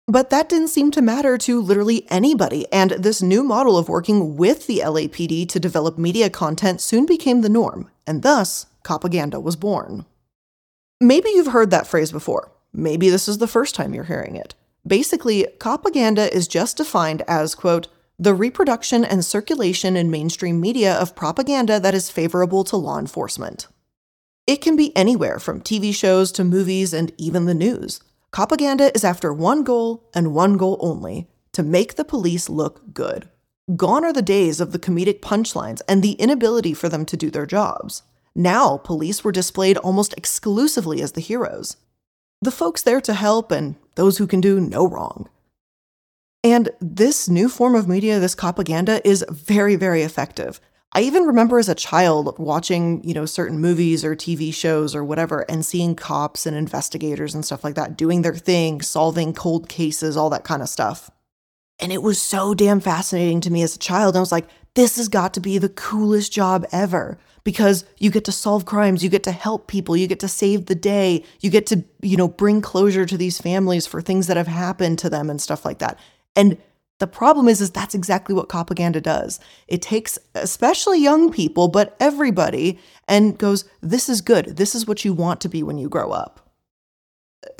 But 0.07 0.29
that 0.29 0.49
didn't 0.49 0.67
seem 0.67 0.91
to 0.91 1.01
matter 1.01 1.35
to 1.39 1.59
literally 1.59 2.05
anybody, 2.11 2.71
and 2.71 2.91
this 2.91 3.23
new 3.23 3.43
model 3.43 3.75
of 3.75 3.89
working 3.89 4.37
with 4.37 4.67
the 4.67 4.83
LAPD 4.85 5.49
to 5.49 5.59
develop 5.59 5.97
media 5.97 6.29
content 6.29 6.79
soon 6.79 7.07
became 7.07 7.41
the 7.41 7.49
norm, 7.49 7.89
and 8.05 8.21
thus, 8.21 8.67
copaganda 8.83 9.41
was 9.41 9.55
born. 9.55 10.05
Maybe 11.01 11.29
you've 11.29 11.47
heard 11.47 11.71
that 11.71 11.87
phrase 11.87 12.11
before 12.11 12.51
Maybe 12.73 13.09
this 13.09 13.27
is 13.27 13.37
the 13.37 13.47
first 13.47 13.75
time 13.75 13.93
you're 13.93 14.03
hearing 14.03 14.35
it. 14.35 14.55
Basically, 14.85 15.47
copaganda 15.59 16.33
is 16.33 16.47
just 16.47 16.77
defined 16.77 17.21
as, 17.27 17.55
quote, 17.55 17.87
the 18.19 18.33
reproduction 18.33 19.03
and 19.03 19.23
circulation 19.23 19.95
in 19.95 20.11
mainstream 20.11 20.59
media 20.59 20.93
of 20.95 21.15
propaganda 21.15 21.79
that 21.79 21.93
is 21.93 22.09
favorable 22.09 22.63
to 22.65 22.77
law 22.77 22.99
enforcement. 22.99 23.67
It 24.45 24.57
can 24.57 24.75
be 24.75 24.95
anywhere 24.95 25.39
from 25.39 25.61
TV 25.61 25.93
shows 25.93 26.31
to 26.33 26.43
movies 26.43 26.93
and 26.93 27.11
even 27.17 27.45
the 27.45 27.53
news. 27.53 28.01
Copaganda 28.31 28.91
is 28.95 29.03
after 29.03 29.31
one 29.31 29.63
goal 29.63 30.09
and 30.13 30.33
one 30.33 30.57
goal 30.57 30.77
only 30.81 31.29
to 31.53 31.63
make 31.63 31.95
the 31.95 32.03
police 32.03 32.49
look 32.49 32.93
good. 32.93 33.29
Gone 33.75 34.03
are 34.03 34.11
the 34.11 34.21
days 34.21 34.59
of 34.59 34.71
the 34.71 34.79
comedic 34.79 35.21
punchlines 35.21 35.81
and 35.87 36.03
the 36.03 36.13
inability 36.13 36.73
for 36.73 36.89
them 36.89 37.05
to 37.05 37.15
do 37.15 37.29
their 37.29 37.45
jobs. 37.45 38.03
Now, 38.35 38.77
police 38.77 39.23
were 39.23 39.31
displayed 39.31 39.77
almost 39.77 40.13
exclusively 40.17 41.01
as 41.01 41.13
the 41.13 41.21
heroes 41.21 41.77
the 42.43 42.51
folks 42.51 42.81
there 42.81 43.01
to 43.01 43.13
help 43.13 43.51
and 43.51 43.75
those 43.95 44.17
who 44.17 44.27
can 44.27 44.41
do 44.41 44.59
no 44.59 44.87
wrong. 44.87 45.29
And 46.43 46.69
this 46.81 47.29
new 47.29 47.47
form 47.47 47.73
of 47.73 47.87
media, 47.87 48.19
this 48.19 48.35
copaganda, 48.35 49.01
is 49.05 49.25
very, 49.29 49.75
very 49.75 50.01
effective. 50.01 50.59
I 50.95 51.01
even 51.01 51.23
remember 51.23 51.57
as 51.57 51.69
a 51.69 51.75
child 51.75 52.37
watching, 52.37 53.03
you 53.03 53.13
know, 53.13 53.25
certain 53.25 53.59
movies 53.59 54.05
or 54.05 54.15
TV 54.15 54.53
shows 54.53 54.93
or 54.93 55.03
whatever 55.03 55.41
and 55.49 55.65
seeing 55.65 55.95
cops 55.95 56.45
and 56.45 56.55
investigators 56.55 57.33
and 57.33 57.43
stuff 57.43 57.63
like 57.63 57.75
that 57.75 57.97
doing 57.97 58.21
their 58.21 58.35
thing, 58.35 58.81
solving 58.81 59.33
cold 59.33 59.69
cases, 59.69 60.15
all 60.15 60.29
that 60.29 60.43
kind 60.43 60.61
of 60.61 60.69
stuff. 60.69 61.09
And 61.79 61.91
it 61.91 62.03
was 62.03 62.21
so 62.21 62.53
damn 62.53 62.79
fascinating 62.79 63.41
to 63.41 63.49
me 63.49 63.63
as 63.63 63.75
a 63.75 63.79
child. 63.79 64.15
I 64.15 64.19
was 64.19 64.31
like, 64.31 64.47
this 64.75 64.97
has 64.97 65.07
got 65.07 65.33
to 65.33 65.39
be 65.39 65.57
the 65.57 65.69
coolest 65.69 66.31
job 66.31 66.65
ever 66.71 67.17
because 67.43 67.85
you 67.97 68.09
get 68.09 68.25
to 68.25 68.31
solve 68.31 68.65
crimes, 68.65 69.03
you 69.03 69.09
get 69.09 69.23
to 69.23 69.31
help 69.31 69.67
people, 69.67 69.97
you 69.97 70.07
get 70.07 70.19
to 70.21 70.27
save 70.27 70.65
the 70.65 70.75
day, 70.75 71.23
you 71.41 71.49
get 71.49 71.65
to, 71.67 71.83
you 72.01 72.17
know, 72.17 72.27
bring 72.27 72.61
closure 72.61 73.05
to 73.05 73.17
these 73.17 73.39
families 73.39 73.85
for 73.85 74.01
things 74.01 74.27
that 74.27 74.37
have 74.37 74.47
happened 74.47 74.97
to 74.99 75.09
them 75.09 75.29
and 75.29 75.41
stuff 75.41 75.65
like 75.65 75.79
that. 75.79 75.99
And 76.35 76.57
the 76.99 77.07
problem 77.07 77.47
is 77.47 77.59
is 77.59 77.69
that's 77.69 77.95
exactly 77.95 78.33
what 78.33 78.49
copaganda 78.49 79.01
does. 79.01 79.39
It 79.67 79.81
takes 79.81 80.17
especially 80.35 81.01
young 81.01 81.31
people, 81.31 81.67
but 81.67 81.97
everybody 81.99 82.79
and 83.07 83.37
goes, 83.37 83.65
"This 83.81 84.07
is 84.07 84.21
good. 84.21 84.55
This 84.57 84.73
is 84.73 84.87
what 84.87 85.03
you 85.03 85.13
want 85.13 85.41
to 85.41 85.49
be 85.49 85.63
when 85.63 85.77
you 85.77 85.89
grow 85.89 86.11
up." 86.11 86.42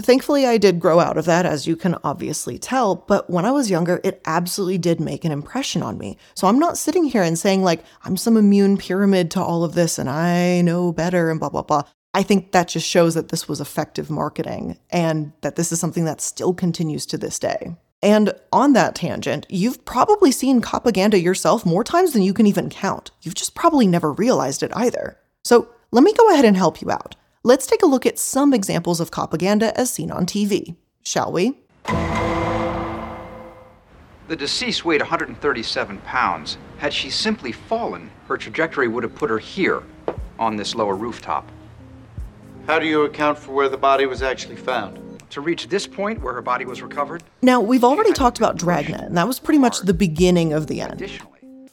Thankfully, 0.01 0.45
I 0.45 0.57
did 0.57 0.79
grow 0.79 0.99
out 0.99 1.17
of 1.17 1.25
that, 1.25 1.45
as 1.45 1.67
you 1.67 1.75
can 1.75 1.95
obviously 2.03 2.57
tell, 2.57 2.95
but 2.95 3.29
when 3.29 3.45
I 3.45 3.51
was 3.51 3.69
younger, 3.69 4.01
it 4.03 4.21
absolutely 4.25 4.77
did 4.77 4.99
make 4.99 5.25
an 5.25 5.31
impression 5.31 5.81
on 5.81 5.97
me. 5.97 6.17
So 6.35 6.47
I'm 6.47 6.59
not 6.59 6.77
sitting 6.77 7.05
here 7.05 7.23
and 7.23 7.37
saying, 7.37 7.63
like, 7.63 7.83
I'm 8.03 8.17
some 8.17 8.37
immune 8.37 8.77
pyramid 8.77 9.31
to 9.31 9.41
all 9.41 9.63
of 9.63 9.75
this 9.75 9.97
and 9.97 10.09
I 10.09 10.61
know 10.61 10.91
better 10.91 11.29
and 11.29 11.39
blah, 11.39 11.49
blah, 11.49 11.61
blah. 11.61 11.83
I 12.13 12.23
think 12.23 12.51
that 12.51 12.67
just 12.67 12.87
shows 12.87 13.15
that 13.15 13.29
this 13.29 13.47
was 13.47 13.59
effective 13.59 14.09
marketing 14.09 14.77
and 14.91 15.33
that 15.41 15.55
this 15.55 15.71
is 15.71 15.79
something 15.79 16.05
that 16.05 16.21
still 16.21 16.53
continues 16.53 17.05
to 17.07 17.17
this 17.17 17.39
day. 17.39 17.75
And 18.03 18.33
on 18.51 18.73
that 18.73 18.95
tangent, 18.95 19.47
you've 19.49 19.85
probably 19.85 20.31
seen 20.31 20.61
copaganda 20.61 21.21
yourself 21.21 21.65
more 21.65 21.83
times 21.83 22.13
than 22.13 22.21
you 22.21 22.33
can 22.33 22.45
even 22.45 22.69
count. 22.69 23.11
You've 23.21 23.33
just 23.33 23.55
probably 23.55 23.87
never 23.87 24.11
realized 24.11 24.61
it 24.61 24.75
either. 24.75 25.17
So 25.43 25.69
let 25.91 26.03
me 26.03 26.13
go 26.13 26.29
ahead 26.31 26.45
and 26.45 26.57
help 26.57 26.81
you 26.81 26.91
out 26.91 27.15
let's 27.43 27.67
take 27.67 27.83
a 27.83 27.85
look 27.85 28.05
at 28.05 28.17
some 28.17 28.53
examples 28.53 28.99
of 28.99 29.11
copaganda 29.11 29.77
as 29.77 29.91
seen 29.91 30.09
on 30.09 30.25
TV, 30.25 30.75
shall 31.03 31.31
we? 31.31 31.57
The 34.27 34.35
deceased 34.37 34.85
weighed 34.85 35.01
137 35.01 35.97
pounds. 35.99 36.57
Had 36.77 36.93
she 36.93 37.09
simply 37.09 37.51
fallen, 37.51 38.09
her 38.27 38.37
trajectory 38.37 38.87
would 38.87 39.03
have 39.03 39.13
put 39.13 39.29
her 39.29 39.37
here, 39.37 39.83
on 40.39 40.55
this 40.55 40.75
lower 40.75 40.95
rooftop. 40.95 41.47
How 42.65 42.79
do 42.79 42.87
you 42.87 43.03
account 43.03 43.37
for 43.37 43.51
where 43.51 43.69
the 43.69 43.77
body 43.77 44.05
was 44.05 44.23
actually 44.23 44.55
found? 44.55 44.99
To 45.31 45.41
reach 45.41 45.67
this 45.67 45.85
point 45.85 46.21
where 46.21 46.33
her 46.33 46.41
body 46.41 46.65
was 46.65 46.81
recovered? 46.81 47.23
Now, 47.41 47.59
we've 47.59 47.83
already 47.83 48.13
talked 48.13 48.37
about 48.37 48.57
Dragnet, 48.57 49.01
and 49.01 49.17
that 49.17 49.27
was 49.27 49.39
pretty 49.39 49.59
much 49.59 49.81
the 49.81 49.93
beginning 49.93 50.53
of 50.53 50.67
the 50.67 50.79
end. 50.79 51.19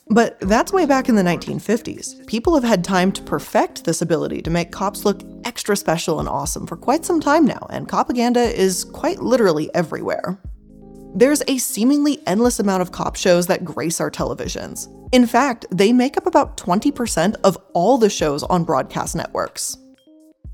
But 0.08 0.40
that's 0.40 0.72
way 0.72 0.86
back 0.86 1.08
in 1.08 1.14
the 1.14 1.22
1950s. 1.22 2.26
People 2.26 2.54
have 2.54 2.64
had 2.64 2.82
time 2.82 3.12
to 3.12 3.22
perfect 3.22 3.84
this 3.84 4.02
ability 4.02 4.42
to 4.42 4.50
make 4.50 4.72
cops 4.72 5.04
look 5.04 5.20
extra 5.50 5.76
special 5.76 6.21
and 6.21 6.28
awesome 6.28 6.64
for 6.64 6.76
quite 6.76 7.04
some 7.04 7.21
time 7.21 7.45
now, 7.45 7.66
and 7.71 7.88
copaganda 7.88 8.54
is 8.54 8.85
quite 8.85 9.19
literally 9.19 9.69
everywhere. 9.75 10.40
There's 11.12 11.42
a 11.49 11.59
seemingly 11.59 12.23
endless 12.25 12.61
amount 12.61 12.83
of 12.83 12.92
cop 12.92 13.16
shows 13.16 13.49
that 13.49 13.64
grace 13.64 14.00
our 14.00 14.12
televisions. 14.12 14.87
In 15.11 15.26
fact, 15.26 15.66
they 15.73 15.92
make 15.92 16.16
up 16.16 16.28
about 16.28 16.57
20% 16.57 17.35
of 17.42 17.59
all 17.73 17.99
the 17.99 18.09
shows 18.09 18.45
on 18.45 18.62
broadcast 18.62 19.16
networks. 19.16 19.76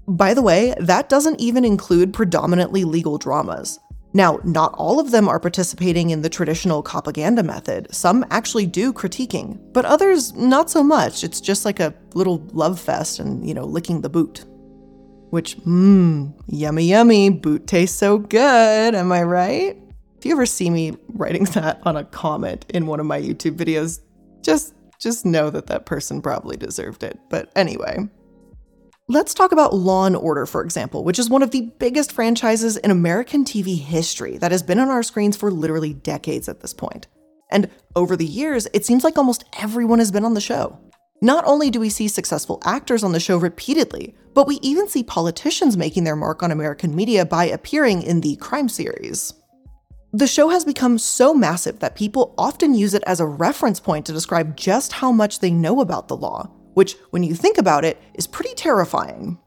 By 0.09 0.33
the 0.33 0.41
way, 0.41 0.75
that 0.81 1.11
doesn't 1.11 1.43
even 1.43 1.62
include 1.62 2.15
predominantly 2.15 2.85
legal 2.85 3.19
dramas. 3.19 3.79
Now, 4.15 4.41
not 4.45 4.73
all 4.79 4.99
of 4.99 5.11
them 5.11 5.29
are 5.29 5.38
participating 5.38 6.09
in 6.09 6.23
the 6.23 6.31
traditional 6.31 6.83
copaganda 6.83 7.43
method. 7.43 7.95
Some 7.95 8.25
actually 8.31 8.65
do 8.65 8.95
critiquing, 8.95 9.61
but 9.75 9.85
others 9.85 10.33
not 10.33 10.71
so 10.71 10.83
much. 10.83 11.23
It's 11.23 11.43
just 11.43 11.67
like 11.67 11.81
a 11.81 11.93
little 12.15 12.38
love 12.55 12.81
fest 12.81 13.19
and, 13.19 13.47
you 13.47 13.53
know, 13.53 13.67
licking 13.67 14.00
the 14.00 14.09
boot. 14.09 14.47
Which, 15.37 15.59
mmm, 15.59 16.33
yummy, 16.47 16.85
yummy, 16.85 17.28
boot 17.28 17.66
tastes 17.66 17.99
so 17.99 18.16
good, 18.16 18.95
am 18.95 19.12
I 19.12 19.23
right? 19.23 19.76
If 20.16 20.25
you 20.25 20.33
ever 20.33 20.47
see 20.47 20.71
me 20.71 20.97
writing 21.09 21.45
that 21.52 21.78
on 21.83 21.95
a 21.95 22.05
comment 22.05 22.64
in 22.71 22.87
one 22.87 23.00
of 23.00 23.05
my 23.05 23.21
YouTube 23.21 23.57
videos, 23.57 24.00
just 24.43 24.73
just 24.99 25.26
know 25.26 25.50
that 25.50 25.66
that 25.66 25.85
person 25.85 26.23
probably 26.23 26.57
deserved 26.57 27.02
it. 27.02 27.19
But 27.28 27.52
anyway, 27.55 28.09
Let's 29.09 29.35
talk 29.35 29.52
about 29.52 29.75
Law 29.75 30.07
and 30.07 30.16
Order, 30.16 30.47
for 30.47 30.62
example, 30.62 31.05
which 31.05 31.19
is 31.19 31.28
one 31.28 31.43
of 31.43 31.50
the 31.50 31.71
biggest 31.78 32.12
franchises 32.12 32.78
in 32.78 32.90
American 32.90 33.45
TV 33.45 33.78
history 33.78 34.38
that 34.38 34.52
has 34.52 34.62
been 34.62 34.78
on 34.78 34.88
our 34.88 35.02
screens 35.02 35.37
for 35.37 35.50
literally 35.50 35.93
decades 35.93 36.49
at 36.49 36.61
this 36.61 36.73
point. 36.73 37.09
And 37.50 37.71
over 37.95 38.16
the 38.16 38.25
years, 38.25 38.66
it 38.73 38.87
seems 38.87 39.05
like 39.05 39.19
almost 39.19 39.45
everyone 39.59 39.99
has 39.99 40.11
been 40.11 40.25
on 40.25 40.33
the 40.33 40.40
show. 40.40 40.78
Not 41.23 41.44
only 41.46 41.70
do 41.70 41.80
we 41.80 41.88
see 41.88 42.08
successful 42.08 42.61
actors 42.64 43.02
on 43.02 43.12
the 43.12 43.20
show 43.20 43.38
repeatedly, 43.38 44.14
but 44.35 44.46
we 44.46 44.58
even 44.61 44.87
see 44.87 45.02
politicians 45.02 45.76
making 45.76 46.04
their 46.04 46.16
mark 46.16 46.42
on 46.42 46.50
American 46.50 46.94
media 46.94 47.25
by 47.25 47.46
appearing 47.46 48.02
in 48.02 48.20
the 48.20 48.37
crime 48.37 48.68
series. 48.68 49.32
The 50.12 50.26
show 50.26 50.50
has 50.50 50.64
become 50.64 50.99
so 50.99 51.35
massive 51.35 51.78
that 51.78 51.96
people 51.96 52.35
often 52.37 52.75
use 52.75 52.94
it 52.94 53.02
as 53.06 53.20
a 53.20 53.26
reference 53.26 53.80
point 53.80 54.04
to 54.06 54.12
describe 54.12 54.56
just 54.56 54.92
how 54.92 55.11
much 55.11 55.40
they 55.40 55.50
know 55.50 55.80
about 55.80 56.08
the 56.08 56.16
law, 56.16 56.50
which, 56.75 56.96
when 57.11 57.23
you 57.23 57.35
think 57.35 57.56
about 57.58 57.85
it, 57.85 58.00
is 58.14 58.26
pretty 58.26 58.54
terrifying. 58.54 59.38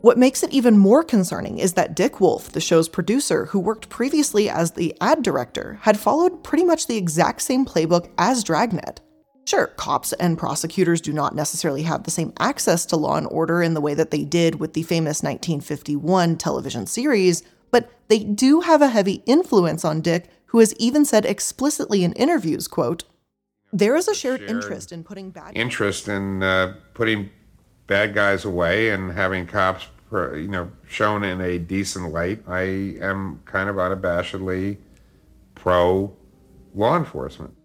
What 0.00 0.18
makes 0.18 0.42
it 0.42 0.52
even 0.52 0.78
more 0.78 1.02
concerning 1.02 1.58
is 1.58 1.72
that 1.72 1.96
Dick 1.96 2.20
Wolf, 2.20 2.52
the 2.52 2.60
show's 2.60 2.88
producer, 2.88 3.46
who 3.46 3.58
worked 3.58 3.88
previously 3.88 4.48
as 4.48 4.72
the 4.72 4.94
ad 5.00 5.22
director, 5.22 5.78
had 5.82 5.98
followed 5.98 6.44
pretty 6.44 6.64
much 6.64 6.86
the 6.86 6.96
exact 6.96 7.42
same 7.42 7.64
playbook 7.64 8.08
as 8.18 8.44
Dragnet. 8.44 9.00
Sure, 9.48 9.68
cops 9.68 10.12
and 10.12 10.36
prosecutors 10.36 11.00
do 11.00 11.10
not 11.10 11.34
necessarily 11.34 11.80
have 11.80 12.02
the 12.02 12.10
same 12.10 12.34
access 12.38 12.84
to 12.84 12.96
law 12.96 13.16
and 13.16 13.26
order 13.30 13.62
in 13.62 13.72
the 13.72 13.80
way 13.80 13.94
that 13.94 14.10
they 14.10 14.22
did 14.22 14.56
with 14.56 14.74
the 14.74 14.82
famous 14.82 15.22
1951 15.22 16.36
television 16.36 16.86
series, 16.86 17.42
but 17.70 17.90
they 18.08 18.18
do 18.18 18.60
have 18.60 18.82
a 18.82 18.88
heavy 18.88 19.22
influence 19.24 19.86
on 19.86 20.02
Dick, 20.02 20.28
who 20.48 20.58
has 20.58 20.74
even 20.76 21.02
said 21.06 21.24
explicitly 21.24 22.04
in 22.04 22.12
interviews, 22.12 22.68
quote, 22.68 23.04
there 23.72 23.96
is 23.96 24.06
a 24.06 24.14
shared, 24.14 24.40
shared 24.40 24.50
interest 24.50 24.92
in 24.92 25.02
putting 25.02 25.30
bad 25.30 25.56
interest 25.56 26.08
in 26.08 26.42
uh, 26.42 26.74
putting 26.92 27.30
bad 27.86 28.12
guys 28.12 28.44
away 28.44 28.90
and 28.90 29.12
having 29.12 29.46
cops, 29.46 29.86
you 30.12 30.48
know, 30.48 30.70
shown 30.86 31.24
in 31.24 31.40
a 31.40 31.58
decent 31.58 32.12
light. 32.12 32.42
I 32.46 32.98
am 33.00 33.40
kind 33.46 33.70
of 33.70 33.76
unabashedly 33.76 34.76
pro 35.54 36.14
law 36.74 36.98
enforcement. 36.98 37.57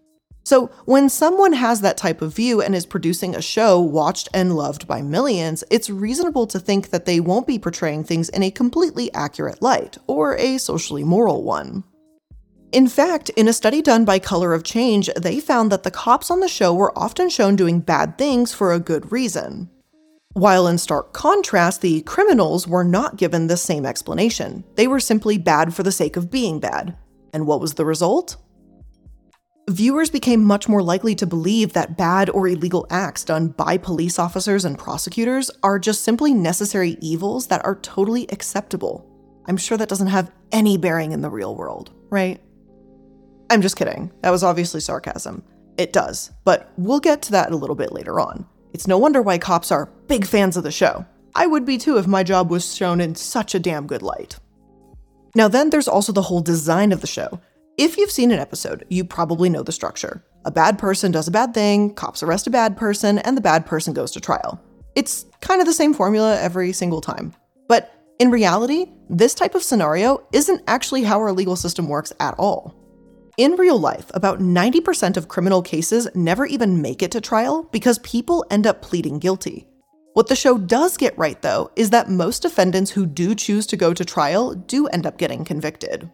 So, 0.44 0.66
when 0.84 1.08
someone 1.08 1.54
has 1.54 1.80
that 1.80 1.96
type 1.96 2.20
of 2.20 2.34
view 2.34 2.60
and 2.60 2.74
is 2.74 2.84
producing 2.84 3.34
a 3.34 3.40
show 3.40 3.80
watched 3.80 4.28
and 4.34 4.54
loved 4.54 4.86
by 4.86 5.00
millions, 5.00 5.64
it's 5.70 5.88
reasonable 5.88 6.46
to 6.48 6.60
think 6.60 6.90
that 6.90 7.06
they 7.06 7.18
won't 7.18 7.46
be 7.46 7.58
portraying 7.58 8.04
things 8.04 8.28
in 8.28 8.42
a 8.42 8.50
completely 8.50 9.12
accurate 9.14 9.62
light 9.62 9.96
or 10.06 10.36
a 10.36 10.58
socially 10.58 11.02
moral 11.02 11.42
one. 11.42 11.82
In 12.72 12.88
fact, 12.88 13.30
in 13.30 13.48
a 13.48 13.54
study 13.54 13.80
done 13.80 14.04
by 14.04 14.18
Color 14.18 14.52
of 14.52 14.64
Change, 14.64 15.08
they 15.16 15.40
found 15.40 15.72
that 15.72 15.82
the 15.82 15.90
cops 15.90 16.30
on 16.30 16.40
the 16.40 16.48
show 16.48 16.74
were 16.74 16.96
often 16.98 17.30
shown 17.30 17.56
doing 17.56 17.80
bad 17.80 18.18
things 18.18 18.52
for 18.52 18.72
a 18.72 18.80
good 18.80 19.10
reason. 19.10 19.70
While 20.34 20.66
in 20.66 20.76
stark 20.76 21.12
contrast, 21.14 21.80
the 21.80 22.02
criminals 22.02 22.66
were 22.66 22.84
not 22.84 23.16
given 23.16 23.46
the 23.46 23.56
same 23.56 23.86
explanation. 23.86 24.64
They 24.74 24.88
were 24.88 25.00
simply 25.00 25.38
bad 25.38 25.72
for 25.72 25.84
the 25.84 25.92
sake 25.92 26.16
of 26.16 26.30
being 26.30 26.58
bad. 26.58 26.96
And 27.32 27.46
what 27.46 27.60
was 27.60 27.74
the 27.74 27.84
result? 27.84 28.36
Viewers 29.70 30.10
became 30.10 30.44
much 30.44 30.68
more 30.68 30.82
likely 30.82 31.14
to 31.14 31.26
believe 31.26 31.72
that 31.72 31.96
bad 31.96 32.28
or 32.28 32.46
illegal 32.46 32.86
acts 32.90 33.24
done 33.24 33.48
by 33.48 33.78
police 33.78 34.18
officers 34.18 34.66
and 34.66 34.78
prosecutors 34.78 35.50
are 35.62 35.78
just 35.78 36.02
simply 36.02 36.34
necessary 36.34 36.98
evils 37.00 37.46
that 37.46 37.64
are 37.64 37.76
totally 37.76 38.26
acceptable. 38.30 39.10
I'm 39.46 39.56
sure 39.56 39.78
that 39.78 39.88
doesn't 39.88 40.08
have 40.08 40.30
any 40.52 40.76
bearing 40.76 41.12
in 41.12 41.22
the 41.22 41.30
real 41.30 41.56
world, 41.56 41.92
right? 42.10 42.42
I'm 43.48 43.62
just 43.62 43.76
kidding. 43.76 44.12
That 44.20 44.30
was 44.30 44.44
obviously 44.44 44.80
sarcasm. 44.80 45.42
It 45.78 45.94
does, 45.94 46.30
but 46.44 46.70
we'll 46.76 47.00
get 47.00 47.22
to 47.22 47.32
that 47.32 47.50
a 47.50 47.56
little 47.56 47.76
bit 47.76 47.92
later 47.92 48.20
on. 48.20 48.46
It's 48.74 48.86
no 48.86 48.98
wonder 48.98 49.22
why 49.22 49.38
cops 49.38 49.72
are 49.72 49.90
big 50.08 50.26
fans 50.26 50.58
of 50.58 50.62
the 50.62 50.70
show. 50.70 51.06
I 51.34 51.46
would 51.46 51.64
be 51.64 51.78
too 51.78 51.96
if 51.96 52.06
my 52.06 52.22
job 52.22 52.50
was 52.50 52.74
shown 52.74 53.00
in 53.00 53.14
such 53.14 53.54
a 53.54 53.60
damn 53.60 53.86
good 53.86 54.02
light. 54.02 54.38
Now, 55.34 55.48
then, 55.48 55.70
there's 55.70 55.88
also 55.88 56.12
the 56.12 56.22
whole 56.22 56.42
design 56.42 56.92
of 56.92 57.00
the 57.00 57.06
show. 57.06 57.40
If 57.76 57.96
you've 57.98 58.10
seen 58.10 58.30
an 58.30 58.38
episode, 58.38 58.84
you 58.88 59.04
probably 59.04 59.48
know 59.50 59.64
the 59.64 59.72
structure. 59.72 60.24
A 60.44 60.50
bad 60.52 60.78
person 60.78 61.10
does 61.10 61.26
a 61.26 61.32
bad 61.32 61.54
thing, 61.54 61.92
cops 61.94 62.22
arrest 62.22 62.46
a 62.46 62.50
bad 62.50 62.76
person, 62.76 63.18
and 63.18 63.36
the 63.36 63.40
bad 63.40 63.66
person 63.66 63.92
goes 63.92 64.12
to 64.12 64.20
trial. 64.20 64.62
It's 64.94 65.26
kind 65.40 65.60
of 65.60 65.66
the 65.66 65.72
same 65.72 65.92
formula 65.92 66.40
every 66.40 66.72
single 66.72 67.00
time. 67.00 67.34
But 67.68 67.92
in 68.20 68.30
reality, 68.30 68.92
this 69.10 69.34
type 69.34 69.56
of 69.56 69.64
scenario 69.64 70.24
isn't 70.32 70.62
actually 70.68 71.02
how 71.02 71.18
our 71.18 71.32
legal 71.32 71.56
system 71.56 71.88
works 71.88 72.12
at 72.20 72.36
all. 72.38 72.76
In 73.38 73.56
real 73.56 73.80
life, 73.80 74.08
about 74.14 74.38
90% 74.38 75.16
of 75.16 75.26
criminal 75.26 75.60
cases 75.60 76.06
never 76.14 76.46
even 76.46 76.80
make 76.80 77.02
it 77.02 77.10
to 77.10 77.20
trial 77.20 77.64
because 77.72 77.98
people 78.00 78.46
end 78.52 78.68
up 78.68 78.82
pleading 78.82 79.18
guilty. 79.18 79.66
What 80.12 80.28
the 80.28 80.36
show 80.36 80.58
does 80.58 80.96
get 80.96 81.18
right, 81.18 81.42
though, 81.42 81.72
is 81.74 81.90
that 81.90 82.08
most 82.08 82.42
defendants 82.42 82.92
who 82.92 83.04
do 83.04 83.34
choose 83.34 83.66
to 83.66 83.76
go 83.76 83.92
to 83.92 84.04
trial 84.04 84.54
do 84.54 84.86
end 84.86 85.06
up 85.06 85.18
getting 85.18 85.44
convicted. 85.44 86.08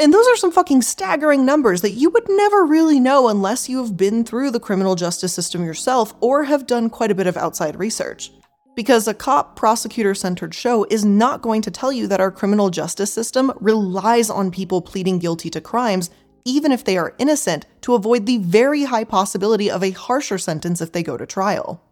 And 0.00 0.12
those 0.12 0.26
are 0.26 0.36
some 0.36 0.52
fucking 0.52 0.82
staggering 0.82 1.46
numbers 1.46 1.82
that 1.82 1.92
you 1.92 2.10
would 2.10 2.28
never 2.28 2.64
really 2.64 2.98
know 2.98 3.28
unless 3.28 3.68
you 3.68 3.78
have 3.78 3.96
been 3.96 4.24
through 4.24 4.50
the 4.50 4.60
criminal 4.60 4.94
justice 4.94 5.32
system 5.32 5.64
yourself 5.64 6.14
or 6.20 6.44
have 6.44 6.66
done 6.66 6.90
quite 6.90 7.10
a 7.10 7.14
bit 7.14 7.26
of 7.26 7.36
outside 7.36 7.78
research. 7.78 8.30
Because 8.74 9.06
a 9.06 9.14
cop 9.14 9.54
prosecutor 9.54 10.14
centered 10.14 10.52
show 10.52 10.84
is 10.90 11.04
not 11.04 11.42
going 11.42 11.62
to 11.62 11.70
tell 11.70 11.92
you 11.92 12.08
that 12.08 12.20
our 12.20 12.32
criminal 12.32 12.70
justice 12.70 13.12
system 13.12 13.52
relies 13.60 14.30
on 14.30 14.50
people 14.50 14.82
pleading 14.82 15.20
guilty 15.20 15.48
to 15.50 15.60
crimes 15.60 16.10
even 16.44 16.72
if 16.72 16.84
they 16.84 16.96
are 16.96 17.14
innocent, 17.18 17.66
to 17.80 17.94
avoid 17.94 18.26
the 18.26 18.38
very 18.38 18.84
high 18.84 19.04
possibility 19.04 19.70
of 19.70 19.82
a 19.82 19.90
harsher 19.90 20.38
sentence 20.38 20.80
if 20.80 20.92
they 20.92 21.02
go 21.02 21.16
to 21.16 21.26
trial. 21.26 21.82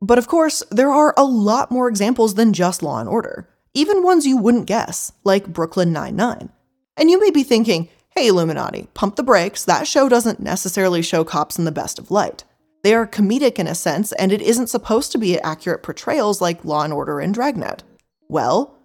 But 0.00 0.18
of 0.18 0.28
course, 0.28 0.62
there 0.70 0.92
are 0.92 1.14
a 1.16 1.24
lot 1.24 1.70
more 1.70 1.88
examples 1.88 2.34
than 2.34 2.52
just 2.52 2.82
Law 2.82 3.00
and 3.00 3.08
Order, 3.08 3.48
even 3.74 4.02
ones 4.02 4.26
you 4.26 4.36
wouldn't 4.36 4.66
guess, 4.66 5.12
like 5.24 5.52
Brooklyn 5.52 5.92
Nine-Nine. 5.92 6.50
And 6.98 7.08
you 7.08 7.20
may 7.20 7.30
be 7.30 7.44
thinking, 7.44 7.88
hey 8.16 8.28
iilluminaughtii, 8.28 8.92
pump 8.92 9.14
the 9.14 9.22
brakes, 9.22 9.64
that 9.64 9.86
show 9.86 10.08
doesn't 10.08 10.40
necessarily 10.40 11.00
show 11.00 11.22
cops 11.22 11.56
in 11.56 11.64
the 11.64 11.70
best 11.70 12.00
of 12.00 12.10
light. 12.10 12.42
They 12.82 12.92
are 12.92 13.06
comedic 13.06 13.60
in 13.60 13.68
a 13.68 13.74
sense, 13.74 14.10
and 14.12 14.32
it 14.32 14.42
isn't 14.42 14.66
supposed 14.66 15.12
to 15.12 15.18
be 15.18 15.40
accurate 15.40 15.84
portrayals 15.84 16.40
like 16.40 16.64
Law 16.64 16.82
and 16.82 16.92
Order 16.92 17.20
and 17.20 17.32
Dragnet. 17.32 17.84
Well, 18.28 18.76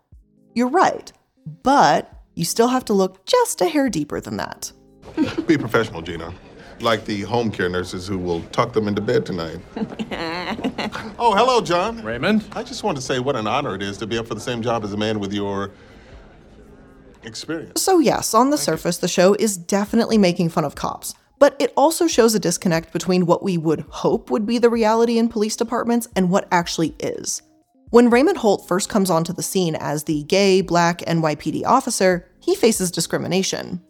you're 0.54 0.70
right, 0.70 1.12
but 1.64 2.14
you 2.36 2.46
still 2.46 2.68
have 2.68 2.86
to 2.86 2.94
look 2.94 3.26
just 3.26 3.62
a 3.62 3.68
hair 3.68 3.90
deeper 3.90 4.22
than 4.22 4.38
that. 4.38 4.72
Be 5.48 5.58
professional, 5.58 6.02
Gina. 6.02 6.34
Like 6.82 7.06
the 7.06 7.22
home 7.22 7.52
care 7.52 7.70
nurses 7.70 8.08
who 8.08 8.18
will 8.20 8.42
tuck 8.52 8.74
them 8.74 8.88
into 8.88 9.02
bed 9.02 9.26
tonight. 9.26 9.60
oh, 11.18 11.34
hello, 11.36 11.62
John. 11.62 12.04
Raymond. 12.04 12.46
I 12.54 12.64
just 12.64 12.84
want 12.84 12.98
to 12.98 13.02
say 13.02 13.20
what 13.20 13.36
an 13.36 13.48
honor 13.48 13.74
it 13.76 13.82
is 13.82 13.98
to 14.00 14.08
be 14.08 14.18
up 14.18 14.28
for 14.28 14.36
the 14.36 14.42
same 14.42 14.62
job 14.62 14.84
as 14.84 14.94
a 14.94 14.98
man 14.98 15.20
with 15.20 15.34
your 15.34 15.72
experience. 17.26 17.82
So, 17.82 18.00
yes, 18.00 18.34
on 18.34 18.50
the 18.50 18.58
surface, 18.58 18.98
the 18.98 19.08
show 19.08 19.34
is 19.36 19.58
definitely 19.58 20.18
making 20.18 20.50
fun 20.50 20.66
of 20.66 20.76
cops, 20.76 21.16
but 21.40 21.56
it 21.60 21.74
also 21.76 22.08
shows 22.08 22.36
a 22.36 22.40
disconnect 22.40 22.94
between 22.94 23.26
what 23.26 23.44
we 23.44 23.58
would 23.58 23.82
hope 23.90 24.30
would 24.30 24.46
be 24.46 24.58
the 24.58 24.70
reality 24.70 25.18
in 25.18 25.30
police 25.30 25.56
departments 25.56 26.08
and 26.16 26.30
what 26.30 26.48
actually 26.52 26.96
is. 27.00 27.42
When 27.90 28.10
Raymond 28.10 28.38
Holt 28.38 28.68
first 28.68 28.90
comes 28.90 29.10
onto 29.10 29.34
the 29.34 29.44
scene 29.44 29.76
as 29.76 30.06
the 30.06 30.24
gay, 30.24 30.62
black 30.62 31.00
NYPD 31.00 31.64
officer, 31.66 32.28
he 32.40 32.56
faces 32.56 32.90
discrimination. 32.90 33.82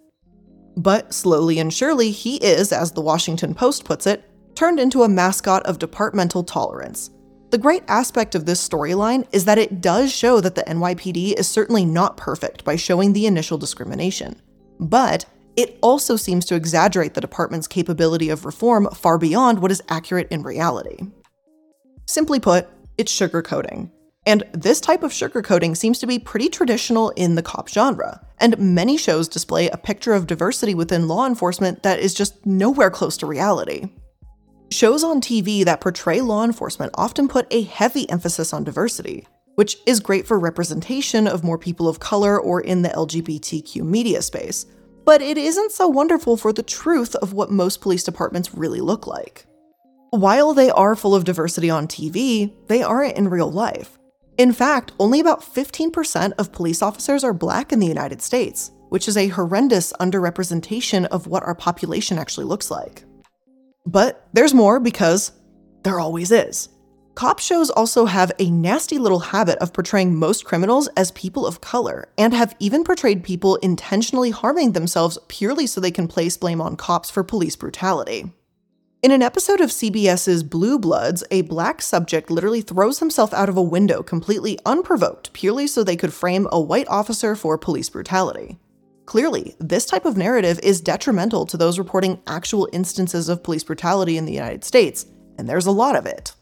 But 0.76 1.14
slowly 1.14 1.60
and 1.60 1.74
surely, 1.74 2.12
he 2.12 2.38
is, 2.38 2.72
as 2.72 2.92
the 2.92 3.02
Washington 3.02 3.54
Post 3.54 3.86
puts 3.86 4.06
it, 4.08 4.30
turned 4.56 4.80
into 4.80 5.04
a 5.04 5.10
mascot 5.10 5.66
of 5.66 5.80
departmental 5.80 6.44
tolerance. 6.44 7.12
The 7.54 7.60
great 7.60 7.84
aspect 7.88 8.34
of 8.34 8.48
this 8.48 8.68
storyline 8.68 9.28
is 9.32 9.46
that 9.46 9.60
it 9.60 9.80
does 9.80 10.12
show 10.12 10.42
that 10.42 10.56
the 10.56 10.64
NYPD 10.64 11.34
is 11.34 11.48
certainly 11.48 11.86
not 11.86 12.18
perfect 12.18 12.64
by 12.64 12.76
showing 12.76 13.14
the 13.14 13.28
initial 13.28 13.60
discrimination. 13.60 14.42
But 14.80 15.26
it 15.56 15.78
also 15.84 16.16
seems 16.16 16.46
to 16.46 16.56
exaggerate 16.56 17.14
the 17.14 17.22
department's 17.22 17.68
capability 17.68 18.30
of 18.30 18.48
reform 18.48 18.90
far 18.96 19.20
beyond 19.20 19.60
what 19.60 19.70
is 19.70 19.84
accurate 19.88 20.30
in 20.32 20.42
reality. 20.42 20.98
Simply 22.08 22.40
put, 22.40 22.68
it's 22.98 23.16
sugarcoating. 23.16 23.92
And 24.26 24.42
this 24.54 24.82
type 24.82 25.04
of 25.04 25.12
sugarcoating 25.12 25.78
seems 25.78 26.00
to 26.00 26.08
be 26.08 26.18
pretty 26.18 26.50
traditional 26.50 27.12
in 27.12 27.36
the 27.36 27.44
cop 27.44 27.70
genre, 27.70 28.26
and 28.40 28.58
many 28.58 28.98
shows 28.98 29.28
display 29.28 29.70
a 29.70 29.78
picture 29.78 30.14
of 30.14 30.26
diversity 30.26 30.74
within 30.74 31.08
law 31.08 31.28
enforcement 31.28 31.84
that 31.84 32.00
is 32.00 32.16
just 32.16 32.44
nowhere 32.48 32.90
close 32.90 33.16
to 33.18 33.28
reality. 33.28 33.90
Shows 34.74 35.04
on 35.04 35.22
TV 35.22 35.64
that 35.66 35.82
portray 35.82 36.20
law 36.22 36.44
enforcement 36.44 36.94
often 36.96 37.28
put 37.28 37.46
a 37.54 37.62
heavy 37.62 38.10
emphasis 38.10 38.54
on 38.54 38.64
diversity, 38.64 39.28
which 39.54 39.78
is 39.86 40.00
great 40.00 40.26
for 40.26 40.40
representation 40.40 41.28
of 41.28 41.44
more 41.44 41.60
people 41.60 41.88
of 41.88 42.00
color 42.00 42.42
or 42.42 42.60
in 42.60 42.82
the 42.82 42.90
LGBTQ 42.90 43.84
media 43.84 44.24
space, 44.24 44.66
but 45.06 45.22
it 45.22 45.38
isn't 45.38 45.72
so 45.72 45.88
wonderful 45.88 46.38
for 46.38 46.52
the 46.52 46.64
truth 46.64 47.14
of 47.18 47.34
what 47.34 47.52
most 47.52 47.82
police 47.82 48.04
departments 48.04 48.56
really 48.56 48.82
look 48.82 49.06
like. 49.06 49.46
While 50.10 50.56
they 50.56 50.72
are 50.72 50.96
full 50.96 51.14
of 51.14 51.24
diversity 51.24 51.70
on 51.70 51.88
TV, 51.88 52.52
they 52.66 52.82
aren't 52.82 53.16
in 53.16 53.30
real 53.30 53.52
life. 53.52 54.00
In 54.40 54.52
fact, 54.52 54.92
only 54.98 55.20
about 55.20 55.42
15% 55.44 56.34
of 56.40 56.52
police 56.52 56.82
officers 56.82 57.24
are 57.24 57.32
black 57.32 57.72
in 57.72 57.78
the 57.78 57.86
United 57.86 58.24
States, 58.24 58.72
which 58.90 59.08
is 59.08 59.18
a 59.18 59.28
horrendous 59.28 59.94
underrepresentation 60.00 61.06
of 61.06 61.28
what 61.28 61.44
our 61.44 61.54
population 61.54 62.18
actually 62.18 62.48
looks 62.48 62.72
like. 62.72 63.04
But 63.86 64.28
there's 64.34 64.54
more 64.54 64.80
because 64.80 65.32
there 65.84 66.00
always 66.00 66.32
is. 66.32 66.70
Cop 67.16 67.40
shows 67.40 67.70
also 67.70 68.06
have 68.06 68.32
a 68.40 68.50
nasty 68.50 68.98
little 68.98 69.20
habit 69.20 69.60
of 69.60 69.72
portraying 69.72 70.16
most 70.16 70.46
criminals 70.46 70.88
as 70.98 71.12
people 71.12 71.46
of 71.46 71.62
color, 71.62 72.10
and 72.18 72.34
have 72.34 72.56
even 72.60 72.84
portrayed 72.84 73.24
people 73.24 73.58
intentionally 73.58 74.32
harming 74.32 74.72
themselves 74.72 75.20
purely 75.28 75.68
so 75.68 75.80
they 75.80 75.92
can 75.92 76.08
place 76.08 76.38
blame 76.38 76.60
on 76.60 76.76
cops 76.76 77.12
for 77.12 77.24
police 77.24 77.56
brutality. 77.56 78.32
In 79.04 79.12
an 79.12 79.22
episode 79.22 79.60
of 79.60 79.70
CBS's 79.70 80.44
Blue 80.44 80.80
Bloods, 80.80 81.24
a 81.30 81.42
black 81.42 81.82
subject 81.82 82.32
literally 82.32 82.62
throws 82.62 83.00
himself 83.00 83.34
out 83.34 83.50
of 83.50 83.58
a 83.58 83.62
window 83.62 84.02
completely 84.02 84.58
unprovoked, 84.66 85.34
purely 85.34 85.68
so 85.68 85.84
they 85.84 85.98
could 85.98 86.14
frame 86.14 86.48
a 86.52 86.62
white 86.62 86.88
officer 86.88 87.36
for 87.36 87.58
police 87.58 87.90
brutality. 87.90 88.58
Clearly, 89.06 89.56
this 89.60 89.86
type 89.86 90.06
of 90.06 90.18
narrative 90.18 90.60
is 90.64 90.82
detrimental 90.82 91.46
to 91.48 91.58
those 91.58 91.78
reporting 91.78 92.22
actual 92.28 92.70
instances 92.72 93.30
of 93.30 93.44
police 93.44 93.64
brutality 93.64 94.18
in 94.18 94.26
the 94.26 94.34
United 94.34 94.64
States, 94.64 95.06
and 95.38 95.48
there's 95.48 95.66
a 95.66 95.72
lot 95.72 95.96
of 95.96 96.06
it. 96.06 96.34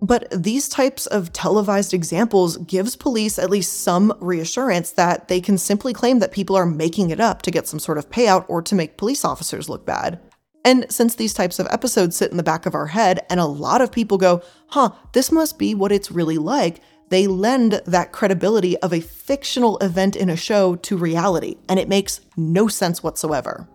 But 0.00 0.28
these 0.30 0.68
types 0.68 1.06
of 1.06 1.32
televised 1.32 1.92
examples 1.92 2.56
gives 2.58 2.94
police 2.94 3.38
at 3.38 3.50
least 3.50 3.82
some 3.82 4.16
reassurance 4.20 4.92
that 4.92 5.28
they 5.28 5.40
can 5.40 5.58
simply 5.58 5.92
claim 5.92 6.20
that 6.20 6.30
people 6.30 6.56
are 6.56 6.66
making 6.66 7.10
it 7.10 7.20
up 7.20 7.42
to 7.42 7.50
get 7.50 7.66
some 7.66 7.80
sort 7.80 7.98
of 7.98 8.10
payout 8.10 8.44
or 8.48 8.62
to 8.62 8.74
make 8.74 8.96
police 8.96 9.24
officers 9.24 9.68
look 9.68 9.84
bad, 9.84 10.20
and 10.64 10.84
since 10.92 11.14
these 11.14 11.32
types 11.32 11.58
of 11.58 11.66
episodes 11.70 12.16
sit 12.16 12.30
in 12.30 12.36
the 12.36 12.42
back 12.42 12.66
of 12.66 12.74
our 12.74 12.88
head 12.88 13.24
and 13.30 13.40
a 13.40 13.46
lot 13.46 13.80
of 13.80 13.90
people 13.90 14.18
go, 14.18 14.42
huh, 14.66 14.90
this 15.14 15.32
must 15.32 15.58
be 15.58 15.74
what 15.74 15.92
it's 15.92 16.10
really 16.10 16.36
like, 16.36 16.80
they 17.10 17.26
lend 17.26 17.80
that 17.86 18.12
credibility 18.12 18.76
of 18.78 18.92
a 18.92 19.00
fictional 19.00 19.78
event 19.78 20.16
in 20.16 20.30
a 20.30 20.36
show 20.36 20.76
to 20.76 20.96
reality, 20.96 21.56
and 21.68 21.78
it 21.78 21.88
makes 21.88 22.20
no 22.36 22.68
sense 22.68 23.02
whatsoever. 23.02 23.68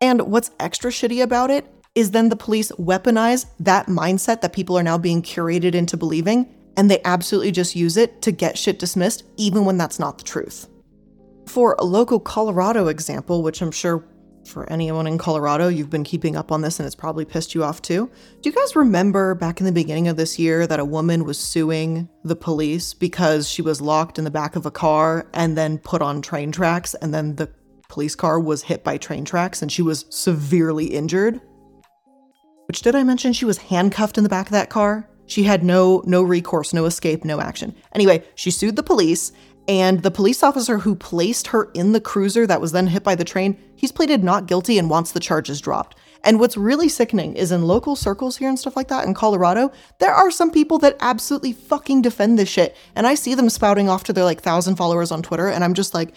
And 0.00 0.22
what's 0.22 0.50
extra 0.58 0.90
shitty 0.90 1.22
about 1.22 1.50
it 1.50 1.66
is 1.94 2.10
then 2.10 2.28
the 2.28 2.36
police 2.36 2.70
weaponize 2.72 3.46
that 3.58 3.86
mindset 3.86 4.40
that 4.40 4.52
people 4.52 4.78
are 4.78 4.82
now 4.82 4.96
being 4.96 5.22
curated 5.22 5.74
into 5.74 5.96
believing, 5.96 6.54
and 6.76 6.90
they 6.90 7.00
absolutely 7.04 7.50
just 7.50 7.76
use 7.76 7.96
it 7.96 8.22
to 8.22 8.30
get 8.30 8.56
shit 8.56 8.78
dismissed, 8.78 9.24
even 9.36 9.64
when 9.64 9.76
that's 9.76 9.98
not 9.98 10.18
the 10.18 10.24
truth. 10.24 10.68
For 11.46 11.74
a 11.78 11.84
local 11.84 12.20
Colorado 12.20 12.86
example, 12.86 13.42
which 13.42 13.60
I'm 13.60 13.72
sure 13.72 14.04
for 14.44 14.70
anyone 14.70 15.06
in 15.06 15.18
Colorado, 15.18 15.68
you've 15.68 15.90
been 15.90 16.04
keeping 16.04 16.36
up 16.36 16.50
on 16.50 16.62
this 16.62 16.78
and 16.78 16.86
it's 16.86 16.94
probably 16.94 17.24
pissed 17.24 17.54
you 17.54 17.62
off 17.62 17.82
too. 17.82 18.10
Do 18.40 18.48
you 18.48 18.54
guys 18.54 18.74
remember 18.76 19.34
back 19.34 19.60
in 19.60 19.66
the 19.66 19.72
beginning 19.72 20.08
of 20.08 20.16
this 20.16 20.38
year 20.38 20.66
that 20.66 20.80
a 20.80 20.84
woman 20.84 21.24
was 21.24 21.38
suing 21.38 22.08
the 22.24 22.36
police 22.36 22.94
because 22.94 23.48
she 23.48 23.62
was 23.62 23.80
locked 23.80 24.18
in 24.18 24.24
the 24.24 24.30
back 24.30 24.56
of 24.56 24.66
a 24.66 24.70
car 24.70 25.28
and 25.34 25.56
then 25.56 25.78
put 25.78 26.02
on 26.02 26.22
train 26.22 26.52
tracks 26.52 26.94
and 26.94 27.12
then 27.14 27.36
the 27.36 27.50
police 27.88 28.14
car 28.14 28.40
was 28.40 28.62
hit 28.62 28.84
by 28.84 28.96
train 28.96 29.24
tracks 29.24 29.62
and 29.62 29.70
she 29.70 29.82
was 29.82 30.06
severely 30.10 30.86
injured? 30.86 31.40
Which 32.66 32.82
did 32.82 32.94
I 32.94 33.02
mention 33.02 33.32
she 33.32 33.44
was 33.44 33.58
handcuffed 33.58 34.16
in 34.16 34.22
the 34.22 34.30
back 34.30 34.46
of 34.46 34.52
that 34.52 34.70
car? 34.70 35.08
She 35.26 35.44
had 35.44 35.62
no 35.62 36.02
no 36.06 36.22
recourse, 36.22 36.72
no 36.72 36.86
escape, 36.86 37.24
no 37.24 37.40
action. 37.40 37.74
Anyway, 37.94 38.24
she 38.34 38.50
sued 38.50 38.74
the 38.74 38.82
police 38.82 39.30
and 39.70 40.02
the 40.02 40.10
police 40.10 40.42
officer 40.42 40.78
who 40.78 40.96
placed 40.96 41.46
her 41.46 41.70
in 41.74 41.92
the 41.92 42.00
cruiser 42.00 42.44
that 42.44 42.60
was 42.60 42.72
then 42.72 42.88
hit 42.88 43.04
by 43.04 43.14
the 43.14 43.22
train, 43.22 43.56
he's 43.76 43.92
pleaded 43.92 44.24
not 44.24 44.46
guilty 44.46 44.78
and 44.78 44.90
wants 44.90 45.12
the 45.12 45.20
charges 45.20 45.60
dropped. 45.60 45.96
And 46.24 46.40
what's 46.40 46.56
really 46.56 46.88
sickening 46.88 47.36
is 47.36 47.52
in 47.52 47.62
local 47.62 47.94
circles 47.94 48.38
here 48.38 48.48
and 48.48 48.58
stuff 48.58 48.74
like 48.74 48.88
that 48.88 49.06
in 49.06 49.14
Colorado, 49.14 49.70
there 50.00 50.12
are 50.12 50.32
some 50.32 50.50
people 50.50 50.80
that 50.80 50.96
absolutely 50.98 51.52
fucking 51.52 52.02
defend 52.02 52.36
this 52.36 52.48
shit. 52.48 52.76
And 52.96 53.06
I 53.06 53.14
see 53.14 53.36
them 53.36 53.48
spouting 53.48 53.88
off 53.88 54.02
to 54.04 54.12
their 54.12 54.24
like 54.24 54.40
thousand 54.40 54.74
followers 54.74 55.12
on 55.12 55.22
Twitter, 55.22 55.46
and 55.46 55.62
I'm 55.62 55.74
just 55.74 55.94
like, 55.94 56.16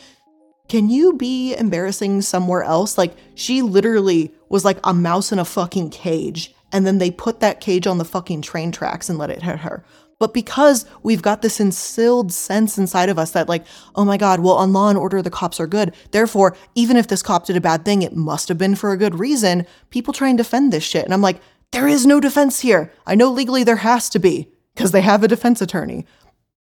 can 0.67 0.89
you 0.89 1.13
be 1.13 1.53
embarrassing 1.55 2.23
somewhere 2.23 2.63
else? 2.63 2.97
Like, 2.97 3.15
she 3.35 3.61
literally 3.61 4.33
was 4.49 4.65
like 4.65 4.79
a 4.83 4.95
mouse 4.95 5.31
in 5.31 5.37
a 5.37 5.45
fucking 5.45 5.91
cage, 5.91 6.55
and 6.71 6.87
then 6.87 6.97
they 6.97 7.11
put 7.11 7.39
that 7.41 7.61
cage 7.61 7.85
on 7.85 7.99
the 7.99 8.05
fucking 8.05 8.41
train 8.41 8.71
tracks 8.71 9.09
and 9.09 9.19
let 9.19 9.29
it 9.29 9.43
hit 9.43 9.59
her. 9.59 9.85
But 10.23 10.33
because 10.33 10.85
we've 11.01 11.21
got 11.21 11.41
this 11.41 11.59
instilled 11.59 12.31
sense 12.31 12.77
inside 12.77 13.09
of 13.09 13.19
us 13.19 13.31
that, 13.31 13.49
like, 13.49 13.65
oh 13.93 14.05
my 14.05 14.15
God, 14.15 14.39
well, 14.39 14.53
on 14.53 14.71
Law 14.71 14.87
and 14.87 14.97
Order, 14.97 15.21
the 15.21 15.29
cops 15.29 15.59
are 15.59 15.67
good. 15.67 15.93
Therefore, 16.11 16.55
even 16.75 16.95
if 16.95 17.09
this 17.09 17.21
cop 17.21 17.45
did 17.45 17.57
a 17.57 17.59
bad 17.59 17.83
thing, 17.83 18.03
it 18.03 18.15
must 18.15 18.47
have 18.47 18.57
been 18.57 18.75
for 18.75 18.93
a 18.93 18.97
good 18.97 19.19
reason. 19.19 19.67
People 19.89 20.13
try 20.13 20.29
and 20.29 20.37
defend 20.37 20.71
this 20.71 20.85
shit. 20.85 21.03
And 21.03 21.13
I'm 21.13 21.21
like, 21.21 21.41
there 21.73 21.89
is 21.89 22.05
no 22.05 22.21
defense 22.21 22.61
here. 22.61 22.89
I 23.05 23.15
know 23.15 23.29
legally 23.31 23.65
there 23.65 23.75
has 23.75 24.07
to 24.11 24.19
be 24.19 24.47
because 24.73 24.93
they 24.93 25.01
have 25.01 25.25
a 25.25 25.27
defense 25.27 25.61
attorney. 25.61 26.05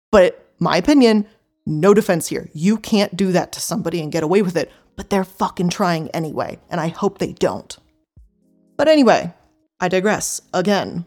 But 0.10 0.52
my 0.58 0.78
opinion, 0.78 1.28
no 1.68 1.94
defense 1.94 2.30
here. 2.30 2.50
You 2.54 2.80
can't 2.80 3.16
do 3.16 3.32
that 3.34 3.52
to 3.52 3.62
somebody 3.62 4.02
and 4.02 4.12
get 4.12 4.24
away 4.24 4.42
with 4.42 4.58
it. 4.58 4.72
But 4.96 5.12
they're 5.12 5.24
fucking 5.24 5.70
trying 5.70 6.10
anyway. 6.10 6.58
And 6.72 6.82
I 6.82 6.88
hope 6.88 7.20
they 7.20 7.34
don't. 7.34 7.78
But 8.78 8.88
anyway, 8.88 9.32
I 9.80 9.90
digress 9.90 10.42
again 10.56 11.06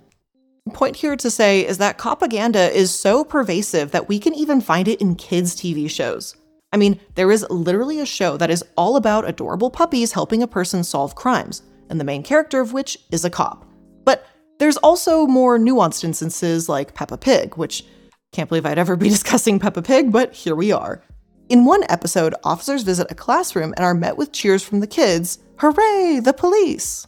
point 0.72 0.96
here 0.96 1.16
to 1.16 1.30
say 1.30 1.66
is 1.66 1.78
that 1.78 1.98
copaganda 1.98 2.70
is 2.72 2.94
so 2.94 3.24
pervasive 3.24 3.92
that 3.92 4.08
we 4.08 4.18
can 4.18 4.34
even 4.34 4.60
find 4.60 4.88
it 4.88 5.00
in 5.00 5.14
kids' 5.14 5.54
TV 5.54 5.88
shows. 5.90 6.36
I 6.72 6.76
mean, 6.76 7.00
there 7.14 7.30
is 7.30 7.46
literally 7.48 8.00
a 8.00 8.06
show 8.06 8.36
that 8.36 8.50
is 8.50 8.64
all 8.76 8.96
about 8.96 9.28
adorable 9.28 9.70
puppies 9.70 10.12
helping 10.12 10.42
a 10.42 10.48
person 10.48 10.82
solve 10.84 11.14
crimes, 11.14 11.62
and 11.88 12.00
the 12.00 12.04
main 12.04 12.22
character 12.22 12.60
of 12.60 12.72
which 12.72 12.98
is 13.10 13.24
a 13.24 13.30
cop. 13.30 13.64
But 14.04 14.26
there's 14.58 14.76
also 14.78 15.26
more 15.26 15.58
nuanced 15.58 16.04
instances 16.04 16.68
like 16.68 16.94
Peppa 16.94 17.16
Pig, 17.16 17.56
which 17.56 17.84
can't 18.32 18.48
believe 18.48 18.66
I'd 18.66 18.78
ever 18.78 18.96
be 18.96 19.08
discussing 19.16 19.58
Peppa 19.58 19.82
Pig, 19.82 20.12
but 20.12 20.34
here 20.34 20.54
we 20.54 20.72
are. 20.72 21.02
In 21.48 21.64
one 21.64 21.84
episode, 21.88 22.34
officers 22.42 22.82
visit 22.82 23.06
a 23.10 23.14
classroom 23.14 23.72
and 23.76 23.84
are 23.84 23.94
met 23.94 24.16
with 24.16 24.32
cheers 24.32 24.62
from 24.62 24.80
the 24.80 24.86
kids 24.86 25.38
Hooray, 25.58 26.20
the 26.20 26.34
police! 26.36 27.06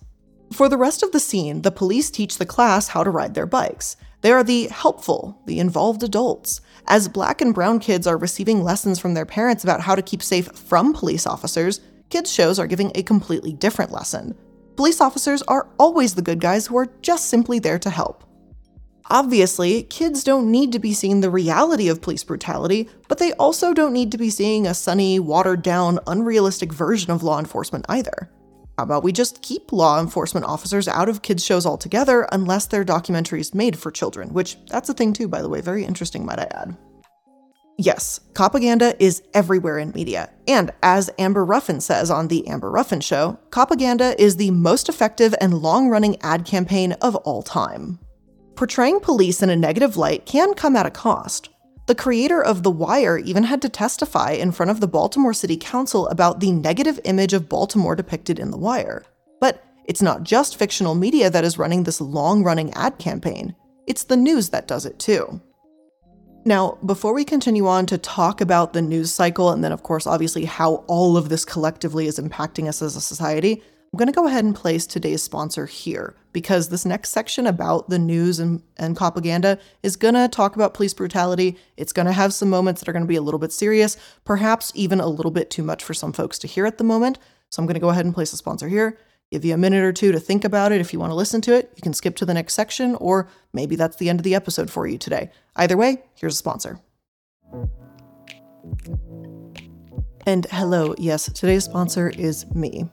For 0.53 0.69
the 0.69 0.79
rest 0.79 1.03
of 1.03 1.13
the 1.13 1.21
scene, 1.21 1.63
the 1.63 1.71
police 1.71 2.11
teach 2.11 2.39
the 2.39 2.47
class 2.47 2.89
how 2.89 3.05
to 3.05 3.11
ride 3.11 3.35
their 3.35 3.47
bikes. 3.47 3.97
They 4.23 4.33
are 4.33 4.43
the 4.43 4.69
helpful, 4.69 5.41
the 5.47 5.61
involved 5.61 6.03
adults. 6.03 6.61
As 6.87 7.07
black 7.07 7.41
and 7.41 7.55
brown 7.55 7.79
kids 7.79 8.07
are 8.07 8.17
receiving 8.17 8.65
lessons 8.65 8.99
from 8.99 9.15
their 9.15 9.27
parents 9.27 9.63
about 9.63 9.83
how 9.83 9.95
to 9.95 10.03
keep 10.03 10.23
safe 10.23 10.47
from 10.53 10.93
police 10.93 11.27
officers, 11.27 11.81
kids' 12.11 12.33
shows 12.33 12.59
are 12.59 12.67
giving 12.67 12.91
a 12.95 13.03
completely 13.03 13.53
different 13.53 13.93
lesson. 13.93 14.35
Police 14.77 15.01
officers 15.01 15.43
are 15.43 15.69
always 15.79 16.15
the 16.15 16.23
good 16.23 16.41
guys 16.41 16.67
who 16.67 16.79
are 16.79 16.89
just 17.03 17.27
simply 17.27 17.59
there 17.59 17.79
to 17.79 17.91
help. 17.91 18.25
Obviously, 19.11 19.85
kids 19.85 20.23
don't 20.23 20.51
need 20.51 20.73
to 20.73 20.79
be 20.79 20.93
seeing 20.93 21.21
the 21.21 21.31
reality 21.31 21.89
of 21.89 22.03
police 22.03 22.25
brutality, 22.25 22.89
but 23.09 23.19
they 23.19 23.33
also 23.35 23.73
don't 23.73 23.93
need 23.93 24.13
to 24.13 24.19
be 24.19 24.31
seeing 24.31 24.67
a 24.67 24.75
sunny, 24.75 25.19
watered 25.19 25.63
down, 25.63 25.99
unrealistic 26.07 26.73
version 26.73 27.11
of 27.11 27.23
law 27.23 27.39
enforcement 27.39 27.87
either. 27.89 28.31
How 28.79 28.85
about 28.85 29.03
we 29.03 29.11
just 29.11 29.43
keep 29.43 29.73
law 29.73 30.01
enforcement 30.01 30.47
officers 30.47 30.87
out 30.87 31.09
of 31.09 31.23
kids' 31.23 31.45
shows 31.45 31.67
altogether 31.67 32.29
unless 32.31 32.67
they're 32.67 32.85
documentaries 32.85 33.53
made 33.53 33.77
for 33.77 33.91
children, 33.91 34.33
which 34.33 34.57
that's 34.67 34.88
a 34.88 34.95
thing 34.95 35.12
too, 35.12 35.27
by 35.27 35.43
the 35.43 35.49
way, 35.49 35.61
very 35.61 35.85
interesting, 35.85 36.25
might 36.25 36.38
I 36.38 36.45
add. 36.53 36.77
Yes, 37.77 38.21
copaganda 38.35 38.95
is 39.01 39.21
everywhere 39.35 39.79
in 39.79 39.91
media. 39.97 40.31
And 40.47 40.71
as 40.81 41.11
Amber 41.19 41.45
Ruffin 41.45 41.81
says 41.81 42.09
on 42.09 42.29
The 42.29 42.47
Amber 42.47 42.71
Ruffin 42.71 43.01
Show, 43.01 43.37
copaganda 43.51 44.14
is 44.17 44.37
the 44.37 44.53
most 44.53 44.88
effective 44.88 45.35
and 45.41 45.59
long 45.59 45.88
running 45.88 46.17
ad 46.23 46.45
campaign 46.45 46.93
of 47.03 47.17
all 47.17 47.43
time. 47.43 47.99
Portraying 48.55 49.01
police 49.01 49.43
in 49.43 49.51
a 49.51 49.57
negative 49.57 49.97
light 49.97 50.25
can 50.25 50.55
come 50.55 50.77
at 50.77 50.87
a 50.87 50.91
cost. 50.91 51.49
The 51.88 51.94
creator 51.94 52.44
of 52.44 52.64
The 52.64 52.70
Wire 52.70 53.16
even 53.16 53.44
had 53.44 53.62
to 53.62 53.70
testify 53.70 54.33
in 54.33 54.53
front 54.53 54.70
of 54.70 54.81
the 54.81 54.87
Baltimore 54.87 55.33
City 55.33 55.57
Council 55.57 56.07
about 56.09 56.38
the 56.38 56.53
negative 56.53 57.01
image 57.05 57.33
of 57.33 57.48
Baltimore 57.48 57.96
depicted 57.96 58.38
in 58.38 58.51
The 58.51 58.59
Wire. 58.59 59.07
But 59.40 59.64
it's 59.87 60.03
not 60.03 60.22
just 60.22 60.59
fictional 60.59 60.94
media 60.94 61.31
that 61.31 61.44
is 61.44 61.57
running 61.57 61.85
this 61.85 61.98
long 61.98 62.44
running 62.44 62.74
ad 62.74 62.98
campaign, 62.98 63.57
it's 63.87 64.05
the 64.05 64.18
news 64.18 64.51
that 64.51 64.68
does 64.68 64.85
it 64.85 64.98
too. 64.98 65.40
Now, 66.44 66.77
before 66.85 67.14
we 67.14 67.24
continue 67.24 67.66
on 67.66 67.87
to 67.87 67.96
talk 67.96 68.42
about 68.42 68.74
the 68.74 68.83
news 68.83 69.11
cycle 69.11 69.51
and 69.51 69.64
then, 69.64 69.72
of 69.72 69.83
course, 69.83 70.07
obviously 70.07 70.44
how 70.44 70.85
all 70.88 71.16
of 71.16 71.31
this 71.31 71.46
collectively 71.46 72.07
is 72.07 72.18
impacting 72.18 72.68
us 72.68 72.83
as 72.83 72.96
a 72.96 73.01
society, 73.01 73.62
I'm 73.90 73.96
going 73.96 74.09
to 74.09 74.12
go 74.12 74.27
ahead 74.27 74.44
and 74.44 74.55
place 74.55 74.87
today's 74.87 75.22
sponsor 75.22 75.64
here 75.64 76.14
because 76.33 76.68
this 76.68 76.85
next 76.85 77.09
section 77.09 77.46
about 77.46 77.88
the 77.88 77.98
news 77.98 78.38
and, 78.38 78.62
and 78.77 78.94
copaganda 78.94 79.59
is 79.83 79.96
going 79.96 80.12
to 80.12 80.29
talk 80.29 80.57
about 80.57 80.74
police 80.74 80.92
brutality. 80.92 81.57
It's 81.79 81.94
going 81.94 82.05
to 82.05 82.12
have 82.12 82.35
some 82.35 82.51
moments 82.51 82.81
that 82.81 82.88
are 82.88 82.92
going 82.92 83.05
to 83.05 83.09
be 83.09 83.16
a 83.16 83.22
little 83.22 83.40
bit 83.40 83.51
serious, 83.51 83.96
perhaps 84.27 84.72
even 84.74 85.01
a 85.01 85.07
little 85.07 85.31
bit 85.31 85.51
too 85.51 85.62
much 85.62 85.83
for 85.83 85.94
some 85.94 86.12
folks 86.12 86.38
to 86.40 86.46
hear 86.46 86.66
at 86.66 86.77
the 86.77 86.85
moment. 86.85 87.18
So 87.51 87.62
I'm 87.62 87.66
going 87.66 87.74
to 87.74 87.81
go 87.81 87.88
ahead 87.88 88.05
and 88.05 88.14
place 88.14 88.31
the 88.31 88.37
sponsor 88.37 88.68
here. 88.68 88.98
Give 89.31 89.44
you 89.44 89.55
a 89.55 89.59
minute 89.59 89.83
or 89.83 89.92
two 89.94 90.12
to 90.12 90.20
think 90.20 90.44
about 90.44 90.70
it. 90.70 90.83
If 90.83 90.92
you 90.92 90.98
want 90.98 91.11
to 91.11 91.16
listen 91.16 91.40
to 91.42 91.55
it, 91.55 91.72
you 91.74 91.81
can 91.81 91.94
skip 91.94 92.14
to 92.16 92.27
the 92.27 92.35
next 92.35 92.53
section, 92.53 92.94
or 92.96 93.27
maybe 93.55 93.74
that's 93.74 93.96
the 93.96 94.11
end 94.11 94.20
of 94.20 94.24
the 94.24 94.35
episode 94.35 94.70
for 94.70 94.87
you 94.87 94.98
today. 94.98 95.31
Either 95.57 95.79
way, 95.79 96.03
here's 96.14 96.35
a 96.35 96.37
sponsor. 96.37 96.79
And 100.27 100.46
hello, 100.51 100.94
yes, 100.98 101.33
today's 101.33 101.64
sponsor 101.64 102.11
is 102.11 102.44
me. 102.55 102.90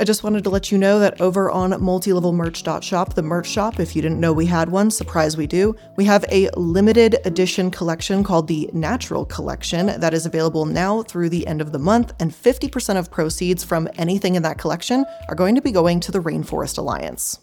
I 0.00 0.04
just 0.04 0.22
wanted 0.22 0.44
to 0.44 0.50
let 0.50 0.70
you 0.70 0.78
know 0.78 1.00
that 1.00 1.20
over 1.20 1.50
on 1.50 1.72
multilevelmerch.shop, 1.72 3.14
the 3.14 3.22
merch 3.22 3.48
shop, 3.48 3.80
if 3.80 3.96
you 3.96 4.02
didn't 4.02 4.20
know 4.20 4.32
we 4.32 4.46
had 4.46 4.68
one, 4.68 4.92
surprise 4.92 5.36
we 5.36 5.48
do, 5.48 5.74
we 5.96 6.04
have 6.04 6.24
a 6.30 6.48
limited 6.56 7.16
edition 7.24 7.68
collection 7.68 8.22
called 8.22 8.46
the 8.46 8.70
Natural 8.72 9.24
Collection 9.24 9.86
that 9.98 10.14
is 10.14 10.24
available 10.24 10.66
now 10.66 11.02
through 11.02 11.30
the 11.30 11.44
end 11.48 11.60
of 11.60 11.72
the 11.72 11.80
month, 11.80 12.12
and 12.20 12.30
50% 12.30 12.96
of 12.96 13.10
proceeds 13.10 13.64
from 13.64 13.88
anything 13.96 14.36
in 14.36 14.42
that 14.44 14.58
collection 14.58 15.04
are 15.28 15.34
going 15.34 15.56
to 15.56 15.62
be 15.62 15.72
going 15.72 15.98
to 15.98 16.12
the 16.12 16.20
Rainforest 16.20 16.78
Alliance. 16.78 17.40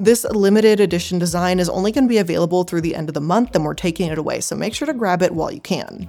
This 0.00 0.24
limited 0.24 0.80
edition 0.80 1.18
design 1.18 1.60
is 1.60 1.68
only 1.68 1.92
going 1.92 2.04
to 2.04 2.08
be 2.08 2.16
available 2.16 2.64
through 2.64 2.80
the 2.80 2.94
end 2.94 3.10
of 3.10 3.14
the 3.14 3.20
month, 3.20 3.54
and 3.54 3.62
we're 3.62 3.74
taking 3.74 4.10
it 4.10 4.16
away, 4.16 4.40
so 4.40 4.56
make 4.56 4.72
sure 4.72 4.86
to 4.86 4.94
grab 4.94 5.20
it 5.20 5.34
while 5.34 5.52
you 5.52 5.60
can. 5.60 6.08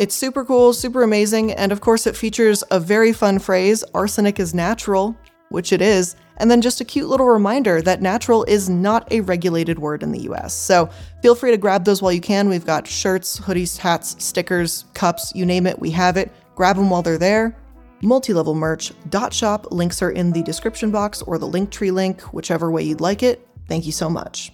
It's 0.00 0.14
super 0.14 0.46
cool, 0.46 0.72
super 0.72 1.02
amazing, 1.02 1.52
and 1.52 1.72
of 1.72 1.82
course, 1.82 2.06
it 2.06 2.16
features 2.16 2.64
a 2.70 2.80
very 2.80 3.12
fun 3.12 3.38
phrase 3.38 3.84
arsenic 3.92 4.40
is 4.40 4.54
natural, 4.54 5.14
which 5.50 5.74
it 5.74 5.82
is, 5.82 6.16
and 6.38 6.50
then 6.50 6.62
just 6.62 6.80
a 6.80 6.86
cute 6.86 7.10
little 7.10 7.26
reminder 7.26 7.82
that 7.82 8.00
natural 8.00 8.42
is 8.44 8.70
not 8.70 9.06
a 9.12 9.20
regulated 9.20 9.78
word 9.78 10.02
in 10.02 10.10
the 10.10 10.20
US. 10.20 10.54
So 10.54 10.88
feel 11.20 11.34
free 11.34 11.50
to 11.50 11.58
grab 11.58 11.84
those 11.84 12.00
while 12.00 12.12
you 12.12 12.20
can. 12.22 12.48
We've 12.48 12.64
got 12.64 12.86
shirts, 12.86 13.38
hoodies, 13.38 13.76
hats, 13.76 14.16
stickers, 14.24 14.86
cups, 14.94 15.34
you 15.34 15.44
name 15.44 15.66
it, 15.66 15.78
we 15.78 15.90
have 15.90 16.16
it. 16.16 16.32
Grab 16.54 16.76
them 16.76 16.88
while 16.88 17.02
they're 17.02 17.18
there. 17.18 17.54
Multi-level 18.00 18.54
merch. 18.54 18.94
Dot 19.10 19.34
shop 19.34 19.70
links 19.70 20.00
are 20.00 20.12
in 20.12 20.32
the 20.32 20.42
description 20.44 20.90
box 20.90 21.20
or 21.20 21.36
the 21.36 21.46
Linktree 21.46 21.92
link, 21.92 22.22
whichever 22.32 22.70
way 22.70 22.84
you'd 22.84 23.02
like 23.02 23.22
it. 23.22 23.46
Thank 23.68 23.84
you 23.84 23.92
so 23.92 24.08
much. 24.08 24.50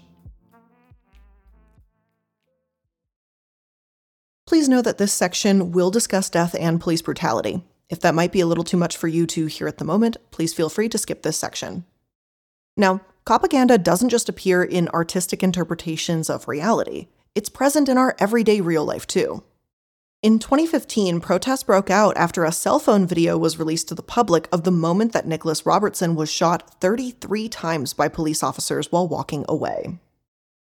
Please 4.46 4.68
know 4.68 4.80
that 4.80 4.98
this 4.98 5.12
section 5.12 5.72
will 5.72 5.90
discuss 5.90 6.30
death 6.30 6.54
and 6.58 6.80
police 6.80 7.02
brutality. 7.02 7.64
If 7.90 7.98
that 8.00 8.14
might 8.14 8.30
be 8.30 8.40
a 8.40 8.46
little 8.46 8.62
too 8.62 8.76
much 8.76 8.96
for 8.96 9.08
you 9.08 9.26
to 9.26 9.46
hear 9.46 9.66
at 9.66 9.78
the 9.78 9.84
moment, 9.84 10.18
please 10.30 10.54
feel 10.54 10.68
free 10.68 10.88
to 10.90 10.98
skip 10.98 11.22
this 11.22 11.36
section. 11.36 11.84
Now, 12.76 13.00
copaganda 13.24 13.76
doesn't 13.82 14.10
just 14.10 14.28
appear 14.28 14.62
in 14.62 14.88
artistic 14.90 15.42
interpretations 15.42 16.30
of 16.30 16.46
reality, 16.46 17.08
it's 17.34 17.48
present 17.48 17.88
in 17.88 17.98
our 17.98 18.14
everyday 18.18 18.60
real 18.60 18.84
life 18.84 19.06
too. 19.06 19.42
In 20.22 20.38
2015, 20.38 21.20
protests 21.20 21.64
broke 21.64 21.90
out 21.90 22.16
after 22.16 22.44
a 22.44 22.52
cell 22.52 22.78
phone 22.78 23.06
video 23.06 23.36
was 23.36 23.58
released 23.58 23.88
to 23.88 23.94
the 23.94 24.02
public 24.02 24.48
of 24.50 24.62
the 24.62 24.70
moment 24.70 25.12
that 25.12 25.26
Nicholas 25.26 25.66
Robertson 25.66 26.14
was 26.14 26.30
shot 26.32 26.80
33 26.80 27.48
times 27.48 27.92
by 27.92 28.08
police 28.08 28.42
officers 28.42 28.90
while 28.90 29.06
walking 29.06 29.44
away. 29.48 29.98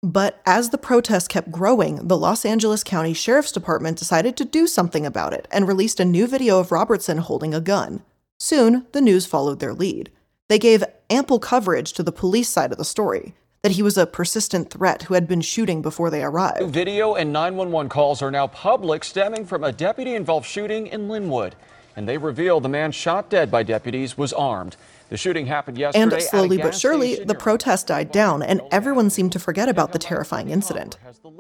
But 0.05 0.43
as 0.45 0.69
the 0.69 0.77
protests 0.77 1.29
kept 1.29 1.51
growing, 1.51 2.09
the 2.09 2.19
Los 2.19 2.45
Angeles 2.45 2.85
County 2.85 3.15
Sheriff's 3.15 3.51
Department 3.51 3.97
decided 3.97 4.37
to 4.37 4.45
do 4.45 4.67
something 4.67 5.07
about 5.07 5.33
it 5.33 5.49
and 5.51 5.67
released 5.67 5.99
a 5.99 6.05
new 6.05 6.27
video 6.27 6.61
of 6.61 6.71
Robertson 6.71 7.17
holding 7.17 7.55
a 7.55 7.61
gun. 7.61 8.03
Soon, 8.39 8.87
the 8.93 9.01
news 9.01 9.25
followed 9.25 9.61
their 9.61 9.73
lead. 9.73 10.11
They 10.51 10.59
gave 10.59 10.85
ample 11.09 11.39
coverage 11.39 11.95
to 11.95 12.03
the 12.03 12.13
police 12.13 12.51
side 12.51 12.71
of 12.71 12.77
the 12.77 12.85
story 12.85 13.33
that 13.63 13.73
he 13.73 13.83
was 13.83 13.97
a 13.97 14.07
persistent 14.07 14.69
threat 14.69 15.05
who 15.05 15.15
had 15.15 15.27
been 15.27 15.41
shooting 15.41 15.81
before 15.81 16.11
they 16.11 16.23
arrived. 16.23 16.71
Video 16.71 17.15
and 17.15 17.33
911 17.33 17.89
calls 17.89 18.21
are 18.21 18.31
now 18.31 18.47
public, 18.47 19.05
stemming 19.05 19.47
from 19.47 19.65
a 19.65 19.73
deputy 19.73 20.15
involved 20.15 20.47
shooting 20.47 20.87
in 20.89 21.09
Lynwood. 21.09 21.55
And 21.97 22.09
they 22.09 22.19
reveal 22.19 22.61
the 22.61 22.69
man 22.69 22.93
shot 22.93 23.31
dead 23.31 23.51
by 23.51 23.63
deputies 23.63 24.19
was 24.19 24.33
armed. 24.33 24.77
The 25.11 25.17
shooting 25.19 25.47
happened 25.47 25.79
yesterday. 25.79 26.15
And 26.15 26.23
slowly 26.23 26.59
but 26.59 26.75
surely, 26.75 27.23
the 27.23 27.35
protest 27.35 27.87
died 27.87 28.11
down, 28.11 28.43
and 28.43 28.63
everyone 28.73 29.11
seemed 29.11 29.33
to 29.33 29.39
forget 29.39 29.69
about 29.69 29.93
the 29.93 29.99
terrifying 29.99 30.49
incident. 30.49 30.99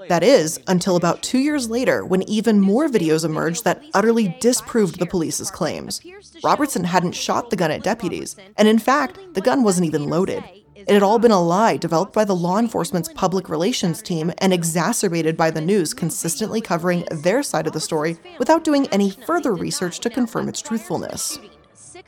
That 0.08 0.22
is, 0.22 0.60
until 0.66 0.96
about 0.96 1.22
two 1.22 1.38
years 1.38 1.68
later, 1.70 2.04
when 2.04 2.22
even 2.28 2.60
more 2.60 2.88
videos 2.88 3.24
emerged 3.24 3.64
that 3.64 3.82
utterly 3.94 4.36
disproved 4.40 4.98
the 4.98 5.06
police's 5.06 5.50
claims. 5.50 6.00
Robertson 6.44 6.84
hadn't 6.84 7.16
shot 7.16 7.50
the 7.50 7.56
gun 7.56 7.70
at 7.70 7.82
deputies, 7.82 8.36
and 8.56 8.68
in 8.68 8.78
fact, 8.78 9.18
the 9.32 9.40
gun 9.40 9.64
wasn't 9.64 9.86
even 9.86 10.08
loaded. 10.08 10.44
It 10.86 10.92
had 10.92 11.02
all 11.02 11.18
been 11.18 11.30
a 11.30 11.40
lie 11.40 11.78
developed 11.78 12.12
by 12.12 12.24
the 12.24 12.36
law 12.36 12.58
enforcement's 12.58 13.08
public 13.14 13.48
relations 13.48 14.02
team 14.02 14.32
and 14.38 14.52
exacerbated 14.52 15.36
by 15.36 15.50
the 15.50 15.60
news 15.60 15.94
consistently 15.94 16.60
covering 16.60 17.04
their 17.10 17.42
side 17.42 17.66
of 17.66 17.72
the 17.72 17.80
story 17.80 18.18
without 18.38 18.64
doing 18.64 18.86
any 18.88 19.10
further 19.10 19.54
research 19.54 20.00
to 20.00 20.10
confirm 20.10 20.48
its 20.48 20.60
truthfulness. 20.60 21.38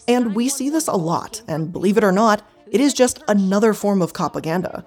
And 0.06 0.34
we 0.34 0.48
see 0.48 0.68
this 0.68 0.88
a 0.88 0.96
lot, 0.96 1.42
and 1.48 1.72
believe 1.72 1.96
it 1.96 2.04
or 2.04 2.12
not, 2.12 2.42
it 2.70 2.80
is 2.80 2.92
just 2.92 3.22
another 3.28 3.72
form 3.72 4.02
of 4.02 4.12
copaganda. 4.12 4.84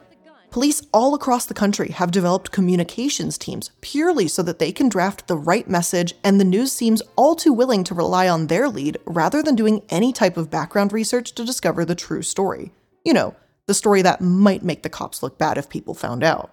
Police 0.51 0.81
all 0.91 1.13
across 1.13 1.45
the 1.45 1.53
country 1.53 1.89
have 1.89 2.09
developed 2.09 2.51
communications 2.51 3.37
teams 3.37 3.71
purely 3.81 4.27
so 4.27 4.41
that 4.43 4.59
they 4.59 4.71
can 4.71 4.89
draft 4.89 5.27
the 5.27 5.37
right 5.37 5.69
message, 5.69 6.15
and 6.23 6.39
the 6.39 6.45
news 6.45 6.71
seems 6.71 7.01
all 7.15 7.35
too 7.35 7.53
willing 7.53 7.83
to 7.83 7.93
rely 7.93 8.27
on 8.27 8.47
their 8.47 8.67
lead 8.67 8.97
rather 9.05 9.43
than 9.43 9.55
doing 9.55 9.83
any 9.89 10.11
type 10.11 10.37
of 10.37 10.49
background 10.49 10.91
research 10.91 11.33
to 11.33 11.45
discover 11.45 11.85
the 11.85 11.95
true 11.95 12.23
story. 12.23 12.71
You 13.05 13.13
know, 13.13 13.35
the 13.69 13.73
story 13.73 14.01
that 14.01 14.19
might 14.19 14.63
make 14.63 14.83
the 14.83 14.89
cops 14.89 15.23
look 15.23 15.37
bad 15.37 15.57
if 15.57 15.69
people 15.69 15.93
found 15.93 16.23
out. 16.23 16.51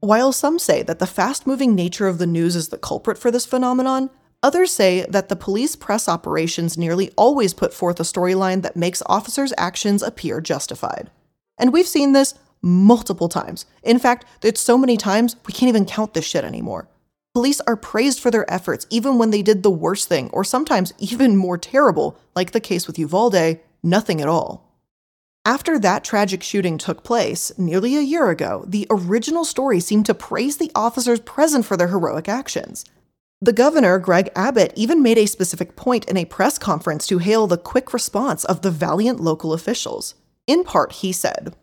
While 0.00 0.32
some 0.32 0.58
say 0.58 0.82
that 0.82 1.00
the 1.00 1.06
fast 1.06 1.46
moving 1.46 1.74
nature 1.74 2.06
of 2.06 2.16
the 2.16 2.26
news 2.26 2.56
is 2.56 2.68
the 2.68 2.78
culprit 2.78 3.18
for 3.18 3.30
this 3.30 3.44
phenomenon, 3.44 4.08
Others 4.44 4.72
say 4.72 5.06
that 5.08 5.28
the 5.28 5.36
police 5.36 5.76
press 5.76 6.08
operations 6.08 6.76
nearly 6.76 7.12
always 7.16 7.54
put 7.54 7.72
forth 7.72 8.00
a 8.00 8.02
storyline 8.02 8.62
that 8.62 8.76
makes 8.76 9.02
officers' 9.06 9.52
actions 9.56 10.02
appear 10.02 10.40
justified. 10.40 11.10
And 11.58 11.72
we've 11.72 11.86
seen 11.86 12.12
this 12.12 12.34
multiple 12.60 13.28
times. 13.28 13.66
In 13.84 14.00
fact, 14.00 14.24
it's 14.42 14.60
so 14.60 14.76
many 14.76 14.96
times 14.96 15.36
we 15.46 15.52
can't 15.52 15.68
even 15.68 15.86
count 15.86 16.14
this 16.14 16.24
shit 16.24 16.44
anymore. 16.44 16.88
Police 17.34 17.60
are 17.68 17.76
praised 17.76 18.18
for 18.18 18.32
their 18.32 18.52
efforts 18.52 18.84
even 18.90 19.16
when 19.16 19.30
they 19.30 19.42
did 19.42 19.62
the 19.62 19.70
worst 19.70 20.08
thing, 20.08 20.28
or 20.30 20.42
sometimes 20.42 20.92
even 20.98 21.36
more 21.36 21.56
terrible, 21.56 22.18
like 22.34 22.50
the 22.50 22.60
case 22.60 22.88
with 22.88 22.98
Uvalde, 22.98 23.60
nothing 23.84 24.20
at 24.20 24.28
all. 24.28 24.71
After 25.44 25.76
that 25.80 26.04
tragic 26.04 26.40
shooting 26.40 26.78
took 26.78 27.02
place, 27.02 27.50
nearly 27.58 27.96
a 27.96 28.00
year 28.00 28.30
ago, 28.30 28.64
the 28.64 28.86
original 28.90 29.44
story 29.44 29.80
seemed 29.80 30.06
to 30.06 30.14
praise 30.14 30.58
the 30.58 30.70
officers 30.72 31.18
present 31.18 31.66
for 31.66 31.76
their 31.76 31.88
heroic 31.88 32.28
actions. 32.28 32.84
The 33.40 33.52
governor, 33.52 33.98
Greg 33.98 34.30
Abbott, 34.36 34.72
even 34.76 35.02
made 35.02 35.18
a 35.18 35.26
specific 35.26 35.74
point 35.74 36.04
in 36.04 36.16
a 36.16 36.26
press 36.26 36.58
conference 36.58 37.08
to 37.08 37.18
hail 37.18 37.48
the 37.48 37.58
quick 37.58 37.92
response 37.92 38.44
of 38.44 38.62
the 38.62 38.70
valiant 38.70 39.18
local 39.18 39.52
officials. 39.52 40.14
In 40.46 40.62
part, 40.62 40.92
he 40.92 41.10
said, 41.10 41.56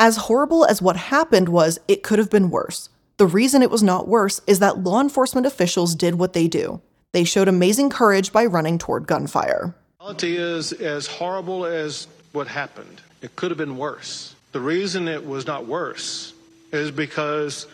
As 0.00 0.16
horrible 0.16 0.64
as 0.64 0.82
what 0.82 0.96
happened 0.96 1.48
was, 1.48 1.78
it 1.86 2.02
could 2.02 2.18
have 2.18 2.30
been 2.30 2.50
worse. 2.50 2.88
The 3.18 3.28
reason 3.28 3.62
it 3.62 3.70
was 3.70 3.84
not 3.84 4.08
worse 4.08 4.40
is 4.48 4.58
that 4.58 4.82
law 4.82 5.00
enforcement 5.00 5.46
officials 5.46 5.94
did 5.94 6.16
what 6.16 6.32
they 6.32 6.48
do. 6.48 6.80
They 7.12 7.22
showed 7.22 7.46
amazing 7.46 7.90
courage 7.90 8.32
by 8.32 8.44
running 8.44 8.76
toward 8.76 9.06
gunfire. 9.06 9.76
Reality 10.00 10.36
is 10.36 10.72
as 10.72 11.06
horrible 11.06 11.64
as 11.64 12.08
what 12.32 12.48
happened. 12.48 13.00
It 13.24 13.34
could 13.36 13.50
have 13.50 13.56
been 13.56 13.78
worse. 13.78 14.34
The 14.52 14.60
reason 14.60 15.08
it 15.08 15.26
was 15.26 15.46
not 15.46 15.66
worse 15.66 16.34
is 16.72 16.90
because 16.90 17.66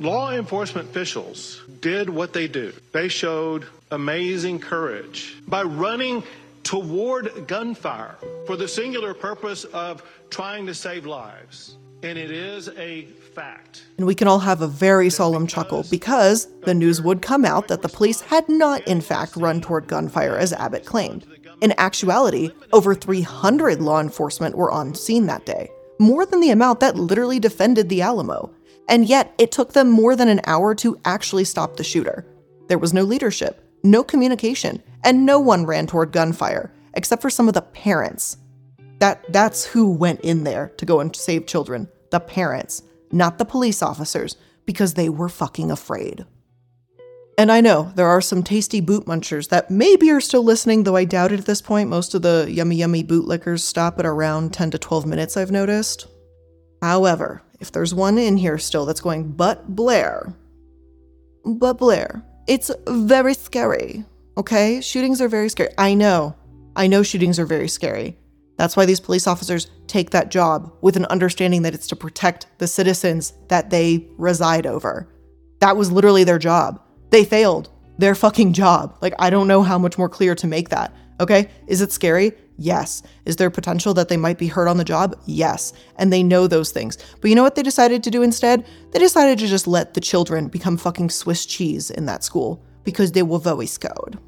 law 0.00 0.32
enforcement 0.32 0.88
officials 0.88 1.60
did 1.82 2.08
what 2.08 2.32
they 2.32 2.48
do. 2.48 2.72
They 2.92 3.08
showed 3.08 3.66
amazing 3.90 4.60
courage 4.60 5.36
by 5.46 5.64
running 5.64 6.22
toward 6.62 7.46
gunfire 7.46 8.16
for 8.46 8.56
the 8.56 8.66
singular 8.66 9.12
purpose 9.12 9.64
of 9.64 10.02
trying 10.30 10.64
to 10.68 10.74
save 10.74 11.04
lives. 11.04 11.76
And 12.02 12.16
it 12.16 12.30
is 12.30 12.70
a 12.78 13.02
fact. 13.34 13.84
And 13.98 14.06
we 14.06 14.14
can 14.14 14.26
all 14.26 14.38
have 14.38 14.62
a 14.62 14.68
very 14.68 15.10
solemn 15.10 15.46
chuckle 15.46 15.84
because 15.90 16.48
the 16.62 16.72
news 16.72 17.02
would 17.02 17.20
come 17.20 17.44
out 17.44 17.68
that 17.68 17.82
the 17.82 17.88
police 17.90 18.22
had 18.22 18.48
not, 18.48 18.86
in 18.88 19.02
fact, 19.02 19.36
run 19.36 19.60
toward 19.60 19.86
gunfire 19.86 20.38
as 20.38 20.54
Abbott 20.54 20.86
claimed. 20.86 21.26
In 21.60 21.74
actuality, 21.76 22.50
over 22.72 22.94
300 22.94 23.80
law 23.80 24.00
enforcement 24.00 24.56
were 24.56 24.70
on 24.70 24.94
scene 24.94 25.26
that 25.26 25.44
day, 25.44 25.70
more 25.98 26.24
than 26.24 26.40
the 26.40 26.50
amount 26.50 26.80
that 26.80 26.96
literally 26.96 27.40
defended 27.40 27.88
the 27.88 28.02
Alamo. 28.02 28.52
And 28.88 29.08
yet, 29.08 29.34
it 29.38 29.50
took 29.50 29.72
them 29.72 29.90
more 29.90 30.14
than 30.14 30.28
an 30.28 30.40
hour 30.46 30.74
to 30.76 30.98
actually 31.04 31.44
stop 31.44 31.76
the 31.76 31.84
shooter. 31.84 32.24
There 32.68 32.78
was 32.78 32.94
no 32.94 33.02
leadership, 33.02 33.62
no 33.82 34.04
communication, 34.04 34.82
and 35.02 35.26
no 35.26 35.40
one 35.40 35.66
ran 35.66 35.86
toward 35.86 36.12
gunfire, 36.12 36.72
except 36.94 37.22
for 37.22 37.30
some 37.30 37.48
of 37.48 37.54
the 37.54 37.62
parents. 37.62 38.36
That, 39.00 39.24
that's 39.32 39.64
who 39.64 39.90
went 39.90 40.20
in 40.20 40.44
there 40.44 40.72
to 40.76 40.86
go 40.86 41.00
and 41.00 41.14
save 41.14 41.46
children 41.46 41.88
the 42.10 42.20
parents, 42.20 42.82
not 43.12 43.36
the 43.36 43.44
police 43.44 43.82
officers, 43.82 44.36
because 44.64 44.94
they 44.94 45.08
were 45.08 45.28
fucking 45.28 45.70
afraid. 45.70 46.24
And 47.38 47.52
I 47.52 47.60
know 47.60 47.92
there 47.94 48.08
are 48.08 48.20
some 48.20 48.42
tasty 48.42 48.80
boot 48.80 49.06
munchers 49.06 49.48
that 49.50 49.70
maybe 49.70 50.10
are 50.10 50.20
still 50.20 50.42
listening, 50.42 50.82
though 50.82 50.96
I 50.96 51.04
doubt 51.04 51.30
it 51.30 51.38
at 51.38 51.46
this 51.46 51.62
point. 51.62 51.88
Most 51.88 52.12
of 52.12 52.22
the 52.22 52.48
yummy, 52.50 52.74
yummy 52.74 53.04
bootlickers 53.04 53.60
stop 53.60 54.00
at 54.00 54.06
around 54.06 54.52
10 54.52 54.72
to 54.72 54.78
12 54.78 55.06
minutes, 55.06 55.36
I've 55.36 55.52
noticed. 55.52 56.08
However, 56.82 57.42
if 57.60 57.70
there's 57.70 57.94
one 57.94 58.18
in 58.18 58.38
here 58.38 58.58
still 58.58 58.86
that's 58.86 59.00
going, 59.00 59.30
but 59.30 59.76
Blair, 59.76 60.34
but 61.44 61.74
Blair, 61.74 62.24
it's 62.48 62.72
very 62.88 63.34
scary, 63.34 64.04
okay? 64.36 64.80
Shootings 64.80 65.20
are 65.20 65.28
very 65.28 65.48
scary. 65.48 65.70
I 65.78 65.94
know. 65.94 66.34
I 66.74 66.88
know 66.88 67.04
shootings 67.04 67.38
are 67.38 67.46
very 67.46 67.68
scary. 67.68 68.16
That's 68.56 68.76
why 68.76 68.84
these 68.84 68.98
police 68.98 69.28
officers 69.28 69.70
take 69.86 70.10
that 70.10 70.32
job 70.32 70.72
with 70.80 70.96
an 70.96 71.04
understanding 71.04 71.62
that 71.62 71.74
it's 71.74 71.86
to 71.88 71.96
protect 71.96 72.46
the 72.58 72.66
citizens 72.66 73.32
that 73.46 73.70
they 73.70 74.08
reside 74.18 74.66
over. 74.66 75.08
That 75.60 75.76
was 75.76 75.92
literally 75.92 76.24
their 76.24 76.40
job. 76.40 76.82
They 77.10 77.24
failed 77.24 77.70
their 77.98 78.14
fucking 78.14 78.52
job. 78.52 78.96
Like, 79.00 79.14
I 79.18 79.30
don't 79.30 79.48
know 79.48 79.62
how 79.62 79.78
much 79.78 79.98
more 79.98 80.08
clear 80.08 80.34
to 80.36 80.46
make 80.46 80.68
that. 80.68 80.94
Okay? 81.20 81.50
Is 81.66 81.80
it 81.80 81.92
scary? 81.92 82.32
Yes. 82.56 83.02
Is 83.24 83.36
there 83.36 83.50
potential 83.50 83.94
that 83.94 84.08
they 84.08 84.16
might 84.16 84.38
be 84.38 84.46
hurt 84.48 84.68
on 84.68 84.76
the 84.78 84.84
job? 84.84 85.20
Yes. 85.26 85.72
And 85.96 86.12
they 86.12 86.22
know 86.22 86.46
those 86.46 86.70
things. 86.70 86.98
But 87.20 87.30
you 87.30 87.36
know 87.36 87.42
what 87.42 87.54
they 87.54 87.62
decided 87.62 88.02
to 88.04 88.10
do 88.10 88.22
instead? 88.22 88.66
They 88.92 88.98
decided 88.98 89.38
to 89.40 89.46
just 89.46 89.66
let 89.66 89.94
the 89.94 90.00
children 90.00 90.48
become 90.48 90.76
fucking 90.76 91.10
Swiss 91.10 91.46
cheese 91.46 91.90
in 91.90 92.06
that 92.06 92.24
school 92.24 92.62
because 92.84 93.12
they 93.12 93.22
were 93.22 93.38
very 93.38 93.66
scared. 93.66 94.18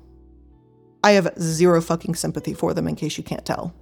I 1.02 1.12
have 1.12 1.32
zero 1.40 1.80
fucking 1.80 2.14
sympathy 2.14 2.54
for 2.54 2.74
them 2.74 2.86
in 2.86 2.94
case 2.94 3.16
you 3.16 3.24
can't 3.24 3.44
tell. 3.44 3.74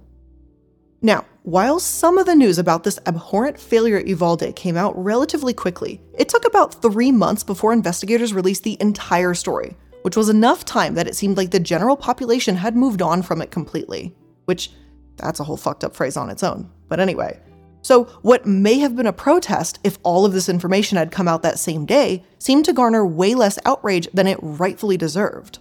Now, 1.01 1.25
while 1.43 1.79
some 1.79 2.17
of 2.17 2.25
the 2.25 2.35
news 2.35 2.59
about 2.59 2.83
this 2.83 2.99
abhorrent 3.05 3.59
failure 3.59 3.97
at 3.97 4.07
Uvalde 4.07 4.53
came 4.55 4.75
out 4.75 5.01
relatively 5.01 5.53
quickly, 5.53 6.01
it 6.17 6.27
took 6.27 6.45
about 6.45 6.81
three 6.81 7.11
months 7.11 7.43
before 7.43 7.71
investigators 7.71 8.33
released 8.33 8.63
the 8.63 8.77
entire 8.81 9.33
story, 9.33 9.77
which 10.01 10.17
was 10.17 10.27
enough 10.27 10.65
time 10.65 10.95
that 10.95 11.07
it 11.07 11.15
seemed 11.15 11.37
like 11.37 11.51
the 11.51 11.59
general 11.59 11.95
population 11.95 12.55
had 12.57 12.75
moved 12.75 13.01
on 13.01 13.21
from 13.21 13.41
it 13.41 13.49
completely. 13.49 14.13
Which, 14.45 14.71
that's 15.15 15.39
a 15.39 15.43
whole 15.45 15.57
fucked 15.57 15.85
up 15.85 15.95
phrase 15.95 16.17
on 16.17 16.29
its 16.29 16.43
own. 16.43 16.69
But 16.89 16.99
anyway. 16.99 17.39
So, 17.81 18.05
what 18.23 18.45
may 18.45 18.79
have 18.79 18.97
been 18.97 19.07
a 19.07 19.13
protest 19.13 19.79
if 19.85 19.97
all 20.03 20.25
of 20.25 20.33
this 20.33 20.49
information 20.49 20.97
had 20.97 21.13
come 21.13 21.29
out 21.29 21.43
that 21.43 21.59
same 21.59 21.85
day 21.85 22.25
seemed 22.37 22.65
to 22.65 22.73
garner 22.73 23.05
way 23.05 23.35
less 23.35 23.57
outrage 23.65 24.09
than 24.13 24.27
it 24.27 24.37
rightfully 24.41 24.97
deserved. 24.97 25.59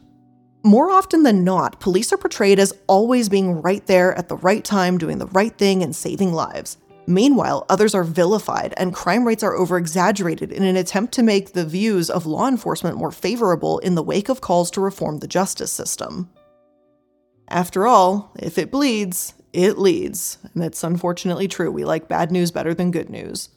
More 0.64 0.90
often 0.90 1.22
than 1.22 1.44
not, 1.44 1.80
police 1.80 2.12
are 2.12 2.18
portrayed 2.18 2.58
as 2.58 2.74
always 2.88 3.28
being 3.28 3.62
right 3.62 3.86
there 3.86 4.12
at 4.18 4.28
the 4.28 4.36
right 4.36 4.64
time, 4.64 4.98
doing 4.98 5.18
the 5.18 5.26
right 5.28 5.56
thing, 5.56 5.82
and 5.82 5.94
saving 5.94 6.32
lives. 6.32 6.78
Meanwhile, 7.06 7.64
others 7.70 7.94
are 7.94 8.04
vilified 8.04 8.74
and 8.76 8.92
crime 8.92 9.26
rates 9.26 9.42
are 9.42 9.56
over 9.56 9.78
exaggerated 9.78 10.52
in 10.52 10.62
an 10.62 10.76
attempt 10.76 11.14
to 11.14 11.22
make 11.22 11.52
the 11.52 11.64
views 11.64 12.10
of 12.10 12.26
law 12.26 12.46
enforcement 12.48 12.98
more 12.98 13.10
favorable 13.10 13.78
in 13.78 13.94
the 13.94 14.02
wake 14.02 14.28
of 14.28 14.42
calls 14.42 14.70
to 14.72 14.82
reform 14.82 15.18
the 15.18 15.26
justice 15.26 15.72
system. 15.72 16.28
After 17.48 17.86
all, 17.86 18.32
if 18.38 18.58
it 18.58 18.70
bleeds, 18.70 19.32
it 19.54 19.78
leads, 19.78 20.36
and 20.52 20.62
it's 20.62 20.84
unfortunately 20.84 21.48
true. 21.48 21.70
We 21.70 21.86
like 21.86 22.08
bad 22.08 22.30
news 22.30 22.50
better 22.50 22.74
than 22.74 22.90
good 22.90 23.08
news. 23.08 23.48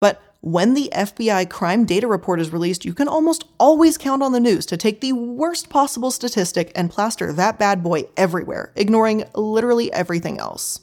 But 0.00 0.20
when 0.40 0.74
the 0.74 0.88
FBI 0.94 1.50
crime 1.50 1.84
data 1.84 2.06
report 2.06 2.40
is 2.40 2.52
released, 2.52 2.84
you 2.84 2.94
can 2.94 3.08
almost 3.08 3.44
always 3.58 3.98
count 3.98 4.22
on 4.22 4.30
the 4.30 4.38
news 4.38 4.66
to 4.66 4.76
take 4.76 5.00
the 5.00 5.12
worst 5.12 5.68
possible 5.68 6.12
statistic 6.12 6.70
and 6.76 6.90
plaster 6.90 7.32
that 7.32 7.58
bad 7.58 7.82
boy 7.82 8.04
everywhere, 8.16 8.72
ignoring 8.76 9.24
literally 9.34 9.92
everything 9.92 10.38
else. 10.38 10.80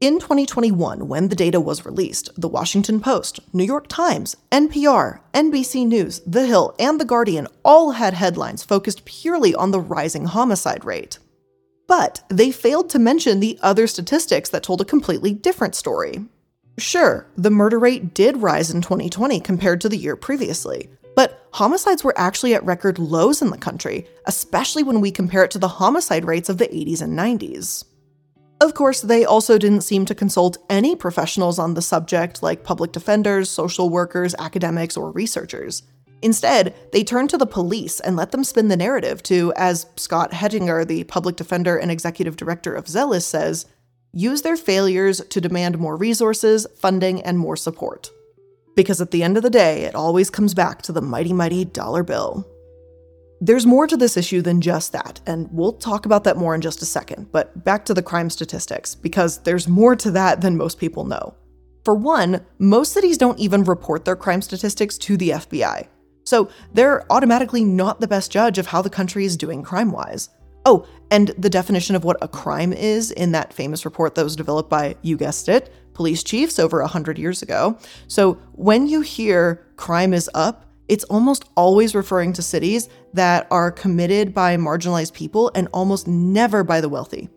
In 0.00 0.18
2021, 0.18 1.08
when 1.08 1.28
the 1.28 1.36
data 1.36 1.58
was 1.60 1.86
released, 1.86 2.28
The 2.36 2.48
Washington 2.48 3.00
Post, 3.00 3.40
New 3.54 3.64
York 3.64 3.86
Times, 3.88 4.36
NPR, 4.52 5.20
NBC 5.32 5.86
News, 5.86 6.20
The 6.26 6.44
Hill, 6.44 6.74
and 6.78 7.00
The 7.00 7.06
Guardian 7.06 7.48
all 7.64 7.92
had 7.92 8.12
headlines 8.12 8.62
focused 8.62 9.06
purely 9.06 9.54
on 9.54 9.70
the 9.70 9.80
rising 9.80 10.26
homicide 10.26 10.84
rate. 10.84 11.18
But 11.88 12.22
they 12.28 12.50
failed 12.50 12.90
to 12.90 12.98
mention 12.98 13.40
the 13.40 13.58
other 13.62 13.86
statistics 13.86 14.50
that 14.50 14.62
told 14.62 14.82
a 14.82 14.84
completely 14.84 15.32
different 15.32 15.74
story. 15.74 16.26
Sure, 16.76 17.26
the 17.36 17.50
murder 17.50 17.78
rate 17.78 18.14
did 18.14 18.38
rise 18.38 18.70
in 18.70 18.80
2020 18.80 19.40
compared 19.40 19.80
to 19.80 19.88
the 19.88 19.96
year 19.96 20.16
previously, 20.16 20.90
but 21.14 21.46
homicides 21.52 22.02
were 22.02 22.18
actually 22.18 22.54
at 22.54 22.64
record 22.64 22.98
lows 22.98 23.40
in 23.40 23.50
the 23.50 23.58
country, 23.58 24.06
especially 24.26 24.82
when 24.82 25.00
we 25.00 25.12
compare 25.12 25.44
it 25.44 25.50
to 25.52 25.58
the 25.58 25.68
homicide 25.68 26.24
rates 26.24 26.48
of 26.48 26.58
the 26.58 26.66
80s 26.66 27.00
and 27.00 27.16
90s. 27.16 27.84
Of 28.60 28.74
course, 28.74 29.02
they 29.02 29.24
also 29.24 29.58
didn't 29.58 29.82
seem 29.82 30.04
to 30.06 30.14
consult 30.14 30.58
any 30.70 30.96
professionals 30.96 31.58
on 31.58 31.74
the 31.74 31.82
subject, 31.82 32.42
like 32.42 32.64
public 32.64 32.92
defenders, 32.92 33.50
social 33.50 33.90
workers, 33.90 34.34
academics, 34.38 34.96
or 34.96 35.12
researchers. 35.12 35.82
Instead, 36.22 36.74
they 36.92 37.04
turned 37.04 37.28
to 37.30 37.36
the 37.36 37.46
police 37.46 38.00
and 38.00 38.16
let 38.16 38.30
them 38.30 38.42
spin 38.42 38.68
the 38.68 38.76
narrative 38.76 39.22
to, 39.24 39.52
as 39.56 39.86
Scott 39.96 40.32
Hechinger, 40.32 40.86
the 40.86 41.04
public 41.04 41.36
defender 41.36 41.76
and 41.76 41.90
executive 41.90 42.36
director 42.36 42.74
of 42.74 42.88
Zealous, 42.88 43.26
says, 43.26 43.66
use 44.14 44.42
their 44.42 44.56
failures 44.56 45.20
to 45.28 45.40
demand 45.40 45.78
more 45.78 45.96
resources, 45.96 46.66
funding, 46.76 47.20
and 47.22 47.38
more 47.38 47.56
support. 47.56 48.10
Because 48.76 49.00
at 49.00 49.10
the 49.10 49.22
end 49.22 49.36
of 49.36 49.42
the 49.42 49.50
day, 49.50 49.82
it 49.82 49.94
always 49.94 50.30
comes 50.30 50.54
back 50.54 50.82
to 50.82 50.92
the 50.92 51.02
mighty, 51.02 51.32
mighty 51.32 51.64
dollar 51.64 52.02
bill. 52.02 52.46
There's 53.40 53.66
more 53.66 53.86
to 53.86 53.96
this 53.96 54.16
issue 54.16 54.40
than 54.40 54.60
just 54.60 54.92
that, 54.92 55.20
and 55.26 55.48
we'll 55.52 55.72
talk 55.72 56.06
about 56.06 56.24
that 56.24 56.36
more 56.36 56.54
in 56.54 56.60
just 56.60 56.80
a 56.80 56.86
second. 56.86 57.30
But 57.32 57.64
back 57.64 57.84
to 57.86 57.94
the 57.94 58.02
crime 58.02 58.30
statistics, 58.30 58.94
because 58.94 59.38
there's 59.38 59.68
more 59.68 59.96
to 59.96 60.10
that 60.12 60.40
than 60.40 60.56
most 60.56 60.78
people 60.78 61.04
know. 61.04 61.34
For 61.84 61.94
one, 61.94 62.46
most 62.58 62.92
cities 62.92 63.18
don't 63.18 63.38
even 63.38 63.64
report 63.64 64.04
their 64.04 64.16
crime 64.16 64.40
statistics 64.40 64.96
to 64.98 65.16
the 65.16 65.30
FBI. 65.30 65.88
So 66.24 66.48
they're 66.72 67.04
automatically 67.12 67.64
not 67.64 68.00
the 68.00 68.08
best 68.08 68.30
judge 68.30 68.56
of 68.56 68.68
how 68.68 68.80
the 68.80 68.88
country 68.88 69.26
is 69.26 69.36
doing 69.36 69.62
crime 69.62 69.92
wise. 69.92 70.30
Oh, 70.66 70.86
and 71.10 71.28
the 71.38 71.50
definition 71.50 71.94
of 71.94 72.04
what 72.04 72.16
a 72.22 72.28
crime 72.28 72.72
is 72.72 73.10
in 73.10 73.32
that 73.32 73.52
famous 73.52 73.84
report 73.84 74.14
that 74.14 74.24
was 74.24 74.36
developed 74.36 74.70
by, 74.70 74.96
you 75.02 75.16
guessed 75.16 75.48
it, 75.48 75.72
police 75.92 76.22
chiefs 76.22 76.58
over 76.58 76.80
100 76.80 77.18
years 77.18 77.42
ago. 77.42 77.78
So 78.08 78.34
when 78.52 78.86
you 78.86 79.00
hear 79.00 79.66
crime 79.76 80.12
is 80.12 80.30
up, 80.34 80.64
it's 80.88 81.04
almost 81.04 81.44
always 81.56 81.94
referring 81.94 82.32
to 82.34 82.42
cities 82.42 82.88
that 83.14 83.46
are 83.50 83.70
committed 83.70 84.34
by 84.34 84.56
marginalized 84.56 85.14
people 85.14 85.50
and 85.54 85.68
almost 85.72 86.06
never 86.06 86.62
by 86.62 86.80
the 86.80 86.88
wealthy. 86.88 87.28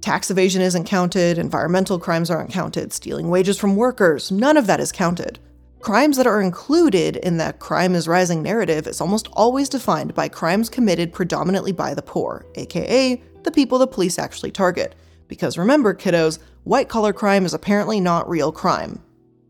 Tax 0.00 0.30
evasion 0.30 0.62
isn't 0.62 0.84
counted, 0.84 1.38
environmental 1.38 1.98
crimes 1.98 2.30
aren't 2.30 2.50
counted, 2.50 2.92
stealing 2.92 3.30
wages 3.30 3.58
from 3.58 3.76
workers, 3.76 4.30
none 4.30 4.56
of 4.56 4.66
that 4.66 4.80
is 4.80 4.92
counted. 4.92 5.38
Crimes 5.80 6.16
that 6.16 6.26
are 6.26 6.40
included 6.40 7.16
in 7.16 7.36
that 7.36 7.60
crime 7.60 7.94
is 7.94 8.08
rising 8.08 8.42
narrative 8.42 8.86
is 8.86 9.00
almost 9.00 9.28
always 9.32 9.68
defined 9.68 10.14
by 10.14 10.28
crimes 10.28 10.68
committed 10.68 11.12
predominantly 11.12 11.72
by 11.72 11.94
the 11.94 12.02
poor, 12.02 12.44
aka 12.56 13.22
the 13.44 13.50
people 13.50 13.78
the 13.78 13.86
police 13.86 14.18
actually 14.18 14.50
target. 14.50 14.94
Because 15.28 15.56
remember, 15.56 15.94
kiddos, 15.94 16.38
white 16.64 16.88
collar 16.88 17.12
crime 17.12 17.44
is 17.44 17.54
apparently 17.54 18.00
not 18.00 18.28
real 18.28 18.50
crime. 18.50 19.02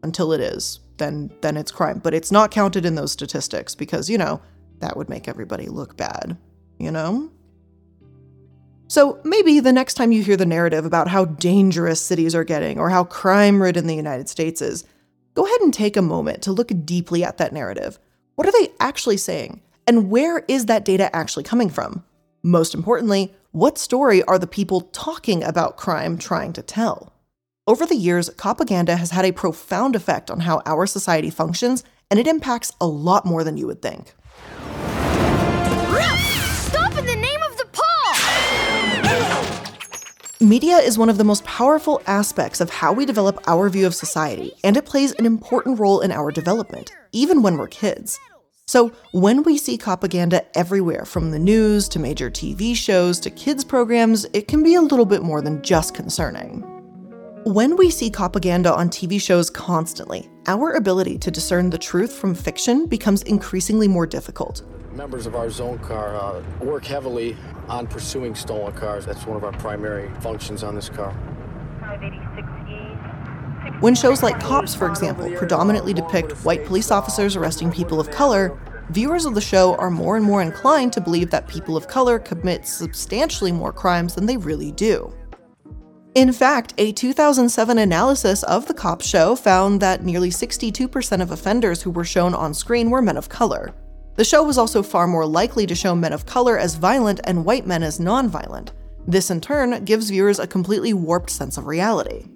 Until 0.03 0.33
it 0.33 0.41
is. 0.41 0.81
Then 0.99 1.31
then 1.41 1.57
it's 1.57 1.73
crime. 1.73 1.99
But 1.99 2.15
it's 2.15 2.31
not 2.31 2.51
counted 2.51 2.85
in 2.85 2.95
those 2.95 3.13
statistics 3.13 3.75
because, 3.75 4.11
you 4.11 4.19
know, 4.19 4.41
that 4.81 4.97
would 4.97 5.09
make 5.09 5.29
everybody 5.29 5.67
look 5.67 5.97
bad, 5.97 6.37
you 6.79 6.91
know? 6.91 7.31
So 8.89 9.21
maybe 9.25 9.61
the 9.61 9.73
next 9.73 9.95
time 9.95 10.13
you 10.13 10.23
hear 10.23 10.37
the 10.37 10.47
narrative 10.47 10.85
about 10.85 11.09
how 11.09 11.25
dangerous 11.25 12.01
cities 12.01 12.35
are 12.35 12.45
getting 12.45 12.79
or 12.79 12.91
how 12.91 13.05
crime 13.05 13.61
ridden 13.61 13.87
the 13.87 13.97
United 13.97 14.29
States 14.29 14.63
is, 14.63 14.85
go 15.39 15.47
ahead 15.47 15.61
and 15.61 15.73
take 15.73 15.97
a 15.97 16.03
moment 16.03 16.43
to 16.43 16.51
look 16.51 16.73
deeply 16.85 17.23
at 17.23 17.39
that 17.39 17.53
narrative. 17.53 18.01
What 18.35 18.49
are 18.49 18.53
they 18.61 18.73
actually 18.81 19.19
saying? 19.19 19.63
And 19.87 20.11
where 20.11 20.45
is 20.49 20.67
that 20.67 20.85
data 20.85 21.15
actually 21.15 21.45
coming 21.45 21.71
from? 21.71 22.05
Most 22.43 22.75
importantly, 22.75 23.33
what 23.53 23.79
story 23.79 24.21
are 24.25 24.41
the 24.41 24.49
people 24.49 24.81
talking 24.81 25.45
about 25.45 25.77
crime 25.77 26.19
trying 26.19 26.53
to 26.55 26.63
tell? 26.63 27.13
Over 27.69 27.87
the 27.87 27.95
years, 27.95 28.31
copaganda 28.31 28.97
has 28.97 29.13
had 29.13 29.25
a 29.25 29.31
profound 29.31 29.95
effect 29.95 30.29
on 30.29 30.41
how 30.41 30.61
our 30.67 30.89
society 30.89 31.31
functions, 31.31 31.85
and 32.11 32.19
it 32.19 32.27
impacts 32.27 32.73
a 32.81 32.89
lot 32.89 33.25
more 33.25 33.45
than 33.45 33.57
you 33.57 33.69
would 33.69 33.81
think. 33.81 34.15
Media 40.41 40.77
is 40.77 40.97
one 40.97 41.09
of 41.09 41.19
the 41.19 41.25
most 41.25 41.43
powerful 41.43 42.01
aspects 42.07 42.61
of 42.61 42.71
how 42.71 42.93
we 42.93 43.05
develop 43.05 43.43
our 43.49 43.69
view 43.69 43.85
of 43.89 43.95
society, 43.95 44.53
and 44.63 44.77
it 44.77 44.85
plays 44.85 45.11
an 45.15 45.27
important 45.27 45.81
role 45.81 46.01
in 46.01 46.13
our 46.13 46.31
development, 46.31 46.93
even 47.11 47.43
when 47.43 47.57
we're 47.59 47.67
kids. 47.67 48.21
So, 48.65 48.93
when 49.11 49.43
we 49.43 49.59
see 49.59 49.77
propaganda 49.77 50.45
everywhere, 50.57 51.05
from 51.05 51.33
the 51.33 51.41
news 51.41 51.89
to 51.89 51.99
major 51.99 52.31
TV 52.31 52.77
shows 52.77 53.19
to 53.21 53.31
kids' 53.31 53.65
programs, 53.65 54.27
it 54.33 54.47
can 54.47 54.63
be 54.63 54.77
a 54.77 54.81
little 54.81 55.07
bit 55.07 55.25
more 55.25 55.43
than 55.43 55.61
just 55.61 55.93
concerning. 55.93 56.61
When 57.43 57.75
we 57.75 57.91
see 57.91 58.09
propaganda 58.09 58.73
on 58.73 58.91
TV 58.91 59.21
shows 59.21 59.51
constantly, 59.51 60.31
our 60.47 60.75
ability 60.75 61.19
to 61.19 61.33
discern 61.33 61.69
the 61.69 61.79
truth 61.79 62.13
from 62.13 62.37
fiction 62.37 62.87
becomes 62.87 63.23
increasingly 63.23 63.89
more 63.89 64.07
difficult. 64.07 64.63
Members 64.99 65.27
of 65.27 65.37
our 65.37 65.49
zone 65.49 65.79
car 65.79 66.17
uh, 66.17 66.43
work 66.61 66.85
heavily 66.85 67.37
on 67.69 67.87
pursuing 67.87 68.35
stolen 68.35 68.73
cars. 68.73 69.07
That's 69.07 69.25
one 69.27 69.37
of 69.37 69.45
our 69.45 69.53
primary 69.53 70.11
functions 70.19 70.65
on 70.65 70.75
this 70.75 70.89
car. 70.89 71.13
When 73.79 73.95
shows 73.95 74.25
like 74.25 74.41
Cops, 74.41 74.75
for 74.75 74.89
example, 74.89 75.31
predominantly 75.37 75.95
depict 75.95 76.33
white 76.45 76.67
police 76.67 76.91
officers 76.91 77.37
arresting 77.37 77.71
people 77.71 78.01
of 78.01 78.11
color, 78.11 78.61
viewers 78.91 79.25
of 79.25 79.37
the 79.37 79.41
show 79.41 79.77
are 79.77 79.89
more 79.89 80.17
and 80.17 80.25
more 80.25 80.43
inclined 80.43 80.93
to 80.95 81.01
believe 81.01 81.31
that 81.31 81.47
people 81.47 81.77
of 81.77 81.87
color 81.87 82.19
commit 82.19 82.67
substantially 82.67 83.53
more 83.53 83.73
crimes 83.73 84.17
than 84.17 84.27
they 84.27 84.37
really 84.37 84.73
do. 84.73 85.15
In 86.17 86.33
fact, 86.33 86.75
a 86.77 86.91
2007 86.91 87.79
analysis 87.79 88.43
of 88.43 88.67
the 88.67 88.75
Cops 88.75 89.07
show 89.07 89.37
found 89.37 89.81
that 89.81 90.03
nearly 90.03 90.31
62% 90.31 91.23
of 91.23 91.31
offenders 91.31 91.83
who 91.83 91.93
were 91.93 92.05
shown 92.05 92.35
on 92.35 92.53
screen 92.53 92.91
were 92.91 93.01
men 93.01 93.17
of 93.17 93.29
color. 93.29 93.73
The 94.19 94.25
show 94.25 94.43
was 94.43 94.59
also 94.59 94.83
far 94.83 95.07
more 95.07 95.25
likely 95.25 95.65
to 95.65 95.77
show 95.77 95.95
men 95.95 96.13
of 96.13 96.27
color 96.27 96.59
as 96.59 96.75
violent 96.75 97.21
and 97.23 97.45
white 97.45 97.69
men 97.69 97.85
as 97.85 98.01
nonviolent. 98.01 98.71
This, 99.07 99.31
in 99.31 99.41
turn, 99.41 99.85
gives 99.85 100.11
viewers 100.11 100.41
a 100.41 100.47
completely 100.49 100.93
warped 100.93 101.31
sense 101.31 101.57
of 101.57 101.69
reality. 101.69 102.27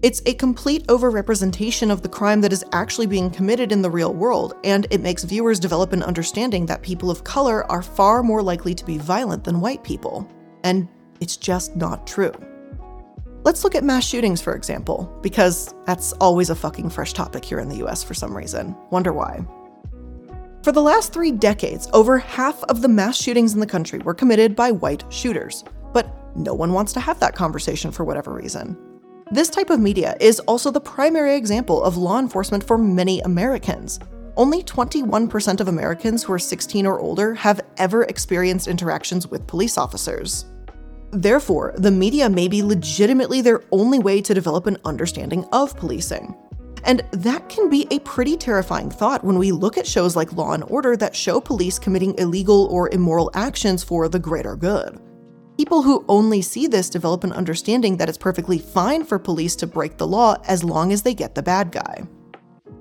It's 0.00 0.22
a 0.26 0.34
complete 0.34 0.86
overrepresentation 0.86 1.90
of 1.90 2.02
the 2.02 2.08
crime 2.08 2.40
that 2.42 2.52
is 2.52 2.64
actually 2.70 3.06
being 3.06 3.32
committed 3.32 3.72
in 3.72 3.82
the 3.82 3.90
real 3.90 4.14
world, 4.14 4.54
and 4.62 4.86
it 4.90 5.00
makes 5.00 5.24
viewers 5.24 5.58
develop 5.58 5.92
an 5.92 6.04
understanding 6.04 6.66
that 6.66 6.82
people 6.82 7.10
of 7.10 7.24
color 7.24 7.68
are 7.68 7.82
far 7.82 8.22
more 8.22 8.40
likely 8.40 8.72
to 8.76 8.84
be 8.84 8.96
violent 8.96 9.42
than 9.42 9.60
white 9.60 9.82
people. 9.82 10.30
And 10.62 10.86
it's 11.18 11.36
just 11.36 11.74
not 11.74 12.06
true. 12.06 12.32
Let's 13.42 13.64
look 13.64 13.74
at 13.74 13.82
mass 13.82 14.06
shootings, 14.06 14.40
for 14.40 14.54
example, 14.54 15.12
because 15.20 15.74
that's 15.84 16.12
always 16.20 16.50
a 16.50 16.54
fucking 16.54 16.90
fresh 16.90 17.12
topic 17.12 17.44
here 17.44 17.58
in 17.58 17.68
the 17.68 17.84
US 17.86 18.04
for 18.04 18.14
some 18.14 18.36
reason. 18.36 18.76
Wonder 18.90 19.12
why. 19.12 19.44
For 20.68 20.72
the 20.72 20.82
last 20.82 21.14
three 21.14 21.32
decades, 21.32 21.88
over 21.94 22.18
half 22.18 22.62
of 22.64 22.82
the 22.82 22.88
mass 22.88 23.16
shootings 23.16 23.54
in 23.54 23.60
the 23.60 23.66
country 23.66 24.00
were 24.00 24.12
committed 24.12 24.54
by 24.54 24.70
white 24.70 25.02
shooters. 25.08 25.64
But 25.94 26.14
no 26.36 26.52
one 26.52 26.74
wants 26.74 26.92
to 26.92 27.00
have 27.00 27.18
that 27.20 27.34
conversation 27.34 27.90
for 27.90 28.04
whatever 28.04 28.34
reason. 28.34 28.76
This 29.30 29.48
type 29.48 29.70
of 29.70 29.80
media 29.80 30.14
is 30.20 30.40
also 30.40 30.70
the 30.70 30.78
primary 30.78 31.36
example 31.36 31.82
of 31.82 31.96
law 31.96 32.18
enforcement 32.18 32.62
for 32.62 32.76
many 32.76 33.20
Americans. 33.20 33.98
Only 34.36 34.62
21% 34.62 35.60
of 35.60 35.68
Americans 35.68 36.22
who 36.22 36.34
are 36.34 36.38
16 36.38 36.84
or 36.84 37.00
older 37.00 37.32
have 37.32 37.62
ever 37.78 38.02
experienced 38.02 38.68
interactions 38.68 39.26
with 39.26 39.46
police 39.46 39.78
officers. 39.78 40.44
Therefore, 41.12 41.72
the 41.78 41.90
media 41.90 42.28
may 42.28 42.46
be 42.46 42.62
legitimately 42.62 43.40
their 43.40 43.64
only 43.72 44.00
way 44.00 44.20
to 44.20 44.34
develop 44.34 44.66
an 44.66 44.76
understanding 44.84 45.46
of 45.50 45.74
policing. 45.78 46.36
And 46.84 47.02
that 47.10 47.48
can 47.48 47.68
be 47.68 47.86
a 47.90 47.98
pretty 48.00 48.36
terrifying 48.36 48.90
thought 48.90 49.24
when 49.24 49.38
we 49.38 49.52
look 49.52 49.78
at 49.78 49.86
shows 49.86 50.16
like 50.16 50.32
Law 50.32 50.52
and 50.52 50.64
Order 50.64 50.96
that 50.96 51.16
show 51.16 51.40
police 51.40 51.78
committing 51.78 52.16
illegal 52.18 52.66
or 52.66 52.88
immoral 52.90 53.30
actions 53.34 53.82
for 53.82 54.08
the 54.08 54.18
greater 54.18 54.56
good. 54.56 55.00
People 55.56 55.82
who 55.82 56.04
only 56.08 56.40
see 56.40 56.68
this 56.68 56.88
develop 56.88 57.24
an 57.24 57.32
understanding 57.32 57.96
that 57.96 58.08
it's 58.08 58.16
perfectly 58.16 58.58
fine 58.58 59.04
for 59.04 59.18
police 59.18 59.56
to 59.56 59.66
break 59.66 59.96
the 59.96 60.06
law 60.06 60.36
as 60.46 60.62
long 60.62 60.92
as 60.92 61.02
they 61.02 61.14
get 61.14 61.34
the 61.34 61.42
bad 61.42 61.72
guy. 61.72 62.06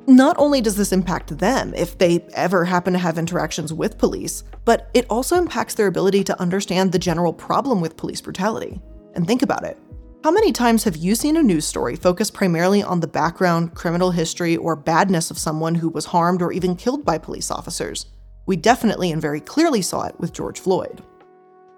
Not 0.05 0.37
only 0.37 0.61
does 0.61 0.77
this 0.77 0.91
impact 0.91 1.37
them 1.37 1.73
if 1.73 1.97
they 1.97 2.25
ever 2.33 2.63
happen 2.63 2.93
to 2.93 2.99
have 2.99 3.17
interactions 3.17 3.73
with 3.73 3.97
police, 3.97 4.43
but 4.63 4.89
it 4.93 5.05
also 5.09 5.35
impacts 5.37 5.73
their 5.73 5.87
ability 5.87 6.23
to 6.25 6.39
understand 6.39 6.91
the 6.91 6.99
general 6.99 7.33
problem 7.33 7.81
with 7.81 7.97
police 7.97 8.21
brutality. 8.21 8.79
And 9.15 9.25
think 9.25 9.41
about 9.41 9.65
it. 9.65 9.77
How 10.23 10.31
many 10.31 10.51
times 10.51 10.83
have 10.83 10.95
you 10.95 11.13
seen 11.13 11.37
a 11.37 11.43
news 11.43 11.65
story 11.65 11.95
focus 11.95 12.31
primarily 12.31 12.81
on 12.81 12.99
the 12.99 13.07
background, 13.07 13.75
criminal 13.75 14.09
history, 14.09 14.57
or 14.57 14.75
badness 14.75 15.29
of 15.29 15.37
someone 15.37 15.75
who 15.75 15.89
was 15.89 16.05
harmed 16.05 16.41
or 16.41 16.51
even 16.51 16.75
killed 16.75 17.05
by 17.05 17.19
police 17.19 17.51
officers? 17.51 18.07
We 18.47 18.55
definitely 18.55 19.11
and 19.11 19.21
very 19.21 19.39
clearly 19.39 19.83
saw 19.83 20.03
it 20.03 20.19
with 20.19 20.33
George 20.33 20.59
Floyd. 20.59 21.03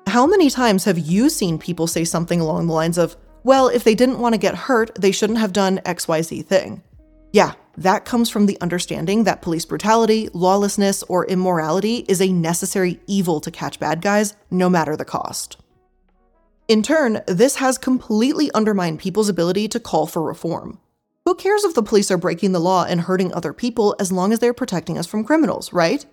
How 0.08 0.26
many 0.26 0.50
times 0.50 0.86
have 0.86 0.98
you 0.98 1.30
seen 1.30 1.60
people 1.60 1.86
say 1.86 2.06
something 2.06 2.40
along 2.40 2.68
the 2.68 2.74
lines 2.74 2.98
of, 2.98 3.18
well, 3.44 3.68
if 3.68 3.84
they 3.84 3.94
didn't 3.94 4.20
want 4.20 4.34
to 4.34 4.40
get 4.40 4.56
hurt, 4.56 4.96
they 4.96 5.12
shouldn't 5.12 5.40
have 5.40 5.54
done 5.54 5.82
XYZ 5.86 6.46
thing? 6.46 6.82
Yeah, 7.34 7.54
that 7.78 8.06
comes 8.06 8.30
from 8.30 8.46
the 8.46 8.60
understanding 8.62 9.26
that 9.26 9.42
police 9.42 9.66
brutality, 9.66 10.30
lawlessness, 10.34 11.04
or 11.04 11.28
immorality 11.28 12.06
is 12.08 12.22
a 12.22 12.32
necessary 12.32 13.02
evil 13.06 13.42
to 13.42 13.52
catch 13.52 13.80
bad 13.82 14.02
guys, 14.02 14.36
no 14.50 14.70
matter 14.70 14.96
the 14.96 15.06
cost. 15.06 15.58
In 16.70 16.84
turn, 16.84 17.24
this 17.26 17.56
has 17.56 17.80
completely 17.80 18.52
undermined 18.54 19.00
people's 19.00 19.28
ability 19.28 19.68
to 19.70 19.80
call 19.80 20.06
for 20.06 20.22
reform. 20.22 20.80
Who 21.26 21.34
cares 21.34 21.64
if 21.64 21.74
the 21.74 21.82
police 21.82 22.12
are 22.12 22.18
breaking 22.18 22.52
the 22.52 22.60
law 22.60 22.86
and 22.88 23.02
hurting 23.02 23.34
other 23.34 23.54
people 23.54 23.96
as 24.00 24.12
long 24.12 24.32
as 24.32 24.38
they're 24.38 24.54
protecting 24.54 24.96
us 24.96 25.08
from 25.08 25.24
criminals, 25.24 25.74
right? 25.74 26.06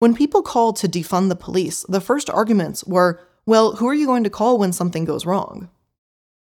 When 0.00 0.14
people 0.14 0.42
called 0.42 0.76
to 0.76 0.88
defund 0.88 1.30
the 1.30 1.36
police, 1.36 1.86
the 1.88 2.02
first 2.02 2.28
arguments 2.28 2.84
were, 2.84 3.18
well, 3.46 3.76
who 3.76 3.88
are 3.88 3.94
you 3.94 4.04
going 4.04 4.24
to 4.24 4.30
call 4.30 4.58
when 4.58 4.74
something 4.74 5.06
goes 5.06 5.24
wrong? 5.24 5.70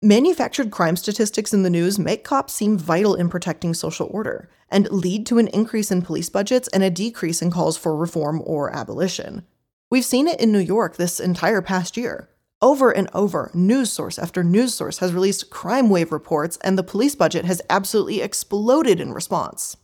Manufactured 0.01 0.69
crime 0.69 0.97
statistics 0.97 1.53
in 1.53 1.63
the 1.63 1.69
news 1.69 1.97
make 1.97 2.25
cops 2.25 2.53
seem 2.53 2.77
vital 2.77 3.15
in 3.15 3.29
protecting 3.29 3.73
social 3.73 4.09
order 4.11 4.49
and 4.67 4.91
lead 4.91 5.25
to 5.27 5.37
an 5.37 5.47
increase 5.47 5.91
in 5.91 6.01
police 6.01 6.27
budgets 6.27 6.67
and 6.73 6.83
a 6.83 6.89
decrease 6.89 7.41
in 7.41 7.51
calls 7.51 7.77
for 7.77 7.95
reform 7.95 8.41
or 8.43 8.75
abolition. 8.75 9.45
We've 9.89 10.03
seen 10.03 10.27
it 10.27 10.41
in 10.41 10.51
New 10.51 10.59
York 10.59 10.97
this 10.97 11.21
entire 11.21 11.61
past 11.61 11.95
year. 11.95 12.27
Over 12.61 12.89
and 12.91 13.09
over, 13.13 13.51
news 13.53 13.91
source 13.91 14.17
after 14.17 14.43
news 14.43 14.73
source 14.73 14.99
has 14.99 15.13
released 15.13 15.49
crime 15.49 15.89
wave 15.89 16.11
reports, 16.11 16.57
and 16.61 16.77
the 16.77 16.83
police 16.83 17.13
budget 17.13 17.45
has 17.45 17.61
absolutely 17.69 18.21
exploded 18.21 18.99
in 18.99 19.13
response. 19.13 19.75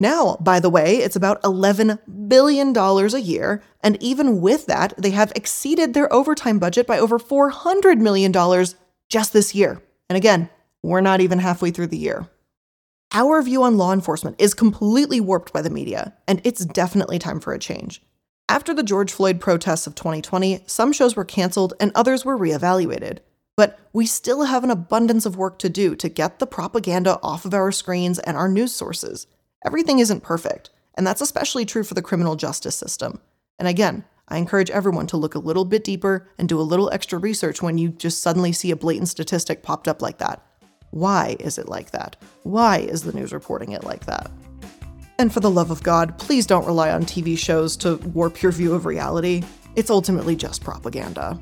Now, 0.00 0.36
by 0.40 0.60
the 0.60 0.70
way, 0.70 0.98
it's 0.98 1.16
about 1.16 1.42
$11 1.42 2.28
billion 2.28 2.76
a 2.76 3.18
year, 3.18 3.62
and 3.80 4.00
even 4.02 4.40
with 4.40 4.66
that, 4.66 4.92
they 4.96 5.10
have 5.10 5.32
exceeded 5.34 5.94
their 5.94 6.12
overtime 6.12 6.58
budget 6.58 6.86
by 6.86 6.98
over 6.98 7.18
$400 7.18 7.98
million 7.98 8.32
just 9.08 9.32
this 9.32 9.54
year. 9.54 9.82
And 10.08 10.16
again, 10.16 10.50
we're 10.82 11.00
not 11.00 11.20
even 11.20 11.38
halfway 11.38 11.70
through 11.70 11.88
the 11.88 11.98
year. 11.98 12.28
Our 13.12 13.42
view 13.42 13.62
on 13.62 13.76
law 13.76 13.92
enforcement 13.92 14.36
is 14.40 14.54
completely 14.54 15.20
warped 15.20 15.52
by 15.52 15.62
the 15.62 15.70
media, 15.70 16.14
and 16.26 16.40
it's 16.44 16.64
definitely 16.64 17.18
time 17.18 17.38
for 17.38 17.52
a 17.52 17.58
change. 17.58 18.02
After 18.48 18.74
the 18.74 18.82
George 18.82 19.10
Floyd 19.10 19.40
protests 19.40 19.86
of 19.86 19.94
2020, 19.94 20.64
some 20.66 20.92
shows 20.92 21.16
were 21.16 21.24
canceled 21.24 21.72
and 21.80 21.90
others 21.94 22.26
were 22.26 22.38
reevaluated. 22.38 23.20
But 23.56 23.78
we 23.94 24.04
still 24.04 24.44
have 24.44 24.64
an 24.64 24.70
abundance 24.70 25.24
of 25.24 25.36
work 25.36 25.58
to 25.60 25.70
do 25.70 25.96
to 25.96 26.08
get 26.10 26.38
the 26.38 26.46
propaganda 26.46 27.18
off 27.22 27.46
of 27.46 27.54
our 27.54 27.72
screens 27.72 28.18
and 28.18 28.36
our 28.36 28.48
news 28.48 28.74
sources. 28.74 29.26
Everything 29.64 29.98
isn't 29.98 30.22
perfect, 30.22 30.68
and 30.94 31.06
that's 31.06 31.22
especially 31.22 31.64
true 31.64 31.84
for 31.84 31.94
the 31.94 32.02
criminal 32.02 32.36
justice 32.36 32.76
system. 32.76 33.18
And 33.58 33.66
again, 33.66 34.04
I 34.28 34.36
encourage 34.36 34.70
everyone 34.70 35.06
to 35.08 35.16
look 35.16 35.34
a 35.34 35.38
little 35.38 35.64
bit 35.64 35.82
deeper 35.82 36.28
and 36.36 36.46
do 36.46 36.60
a 36.60 36.62
little 36.62 36.90
extra 36.90 37.18
research 37.18 37.62
when 37.62 37.78
you 37.78 37.90
just 37.90 38.20
suddenly 38.20 38.52
see 38.52 38.70
a 38.70 38.76
blatant 38.76 39.08
statistic 39.08 39.62
popped 39.62 39.88
up 39.88 40.02
like 40.02 40.18
that. 40.18 40.44
Why 40.90 41.36
is 41.40 41.56
it 41.56 41.68
like 41.68 41.92
that? 41.92 42.16
Why 42.42 42.78
is 42.78 43.04
the 43.04 43.12
news 43.12 43.32
reporting 43.32 43.72
it 43.72 43.84
like 43.84 44.04
that? 44.04 44.30
And 45.18 45.32
for 45.32 45.40
the 45.40 45.50
love 45.50 45.70
of 45.70 45.82
God, 45.82 46.18
please 46.18 46.46
don't 46.46 46.66
rely 46.66 46.90
on 46.90 47.04
TV 47.04 47.38
shows 47.38 47.76
to 47.78 47.96
warp 47.96 48.42
your 48.42 48.52
view 48.52 48.74
of 48.74 48.86
reality. 48.86 49.42
It's 49.76 49.90
ultimately 49.90 50.36
just 50.36 50.62
propaganda. 50.62 51.38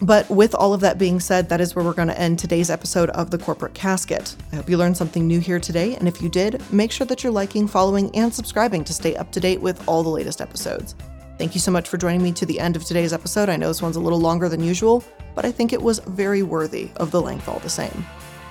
But 0.00 0.28
with 0.28 0.54
all 0.56 0.74
of 0.74 0.80
that 0.80 0.98
being 0.98 1.20
said, 1.20 1.48
that 1.48 1.60
is 1.60 1.76
where 1.76 1.84
we're 1.84 1.92
going 1.92 2.08
to 2.08 2.18
end 2.18 2.38
today's 2.38 2.70
episode 2.70 3.10
of 3.10 3.30
The 3.30 3.38
Corporate 3.38 3.72
Casket. 3.72 4.34
I 4.52 4.56
hope 4.56 4.68
you 4.68 4.76
learned 4.76 4.96
something 4.96 5.28
new 5.28 5.38
here 5.38 5.60
today, 5.60 5.94
and 5.94 6.08
if 6.08 6.20
you 6.20 6.28
did, 6.28 6.60
make 6.72 6.90
sure 6.90 7.06
that 7.06 7.22
you're 7.22 7.32
liking, 7.32 7.68
following, 7.68 8.12
and 8.16 8.34
subscribing 8.34 8.82
to 8.84 8.92
stay 8.92 9.14
up 9.14 9.30
to 9.30 9.38
date 9.38 9.60
with 9.60 9.86
all 9.86 10.02
the 10.02 10.08
latest 10.08 10.40
episodes. 10.40 10.96
Thank 11.38 11.54
you 11.54 11.60
so 11.60 11.70
much 11.70 11.88
for 11.88 11.98
joining 11.98 12.20
me 12.22 12.32
to 12.32 12.44
the 12.44 12.58
end 12.58 12.74
of 12.74 12.84
today's 12.84 13.12
episode. 13.12 13.48
I 13.48 13.56
know 13.56 13.68
this 13.68 13.80
one's 13.80 13.96
a 13.96 14.00
little 14.00 14.20
longer 14.20 14.48
than 14.48 14.62
usual, 14.62 15.04
but 15.36 15.44
I 15.44 15.52
think 15.52 15.72
it 15.72 15.80
was 15.80 16.00
very 16.00 16.42
worthy 16.42 16.90
of 16.96 17.12
the 17.12 17.22
length 17.22 17.48
all 17.48 17.60
the 17.60 17.70
same. 17.70 18.04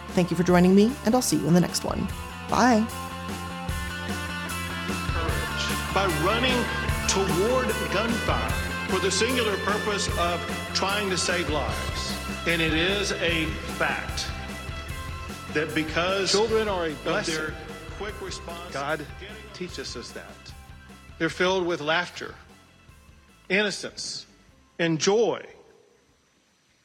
Thank 0.10 0.32
you 0.32 0.38
for 0.38 0.44
joining 0.44 0.74
me, 0.74 0.90
and 1.06 1.14
I'll 1.14 1.22
see 1.22 1.36
you 1.36 1.48
in 1.48 1.54
the 1.54 1.60
next 1.60 1.84
one. 1.84 2.08
Bye. 2.50 3.11
By 5.94 6.06
running 6.24 6.64
toward 7.10 7.68
gunfire 7.92 8.50
for 8.88 9.00
the 9.00 9.12
singular 9.12 9.58
purpose 9.58 10.08
of 10.18 10.40
trying 10.74 11.10
to 11.10 11.18
save 11.18 11.50
lives. 11.50 12.14
And 12.48 12.62
it 12.62 12.74
is 12.74 13.12
a 13.12 13.46
fact 13.78 14.26
that 15.54 15.74
because 15.76 16.32
children 16.32 16.70
are 16.70 16.88
a 16.88 16.94
blessing, 17.04 17.36
their 17.36 17.54
quick 17.98 18.20
response, 18.22 18.74
God 18.74 19.06
teaches 19.54 19.96
us 19.98 20.12
that. 20.12 20.54
They're 21.20 21.30
filled 21.30 21.66
with 21.66 21.82
laughter, 21.82 22.36
innocence, 23.50 24.26
and 24.80 24.98
joy. 24.98 25.46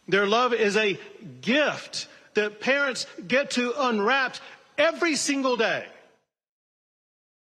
Their 0.09 0.27
love 0.27 0.53
is 0.53 0.77
a 0.77 0.99
gift 1.41 2.09
that 2.35 2.61
parents 2.61 3.07
get 3.27 3.53
to 3.53 3.73
unwrap 3.77 4.37
every 4.77 5.17
single 5.17 5.57
day. 5.57 5.87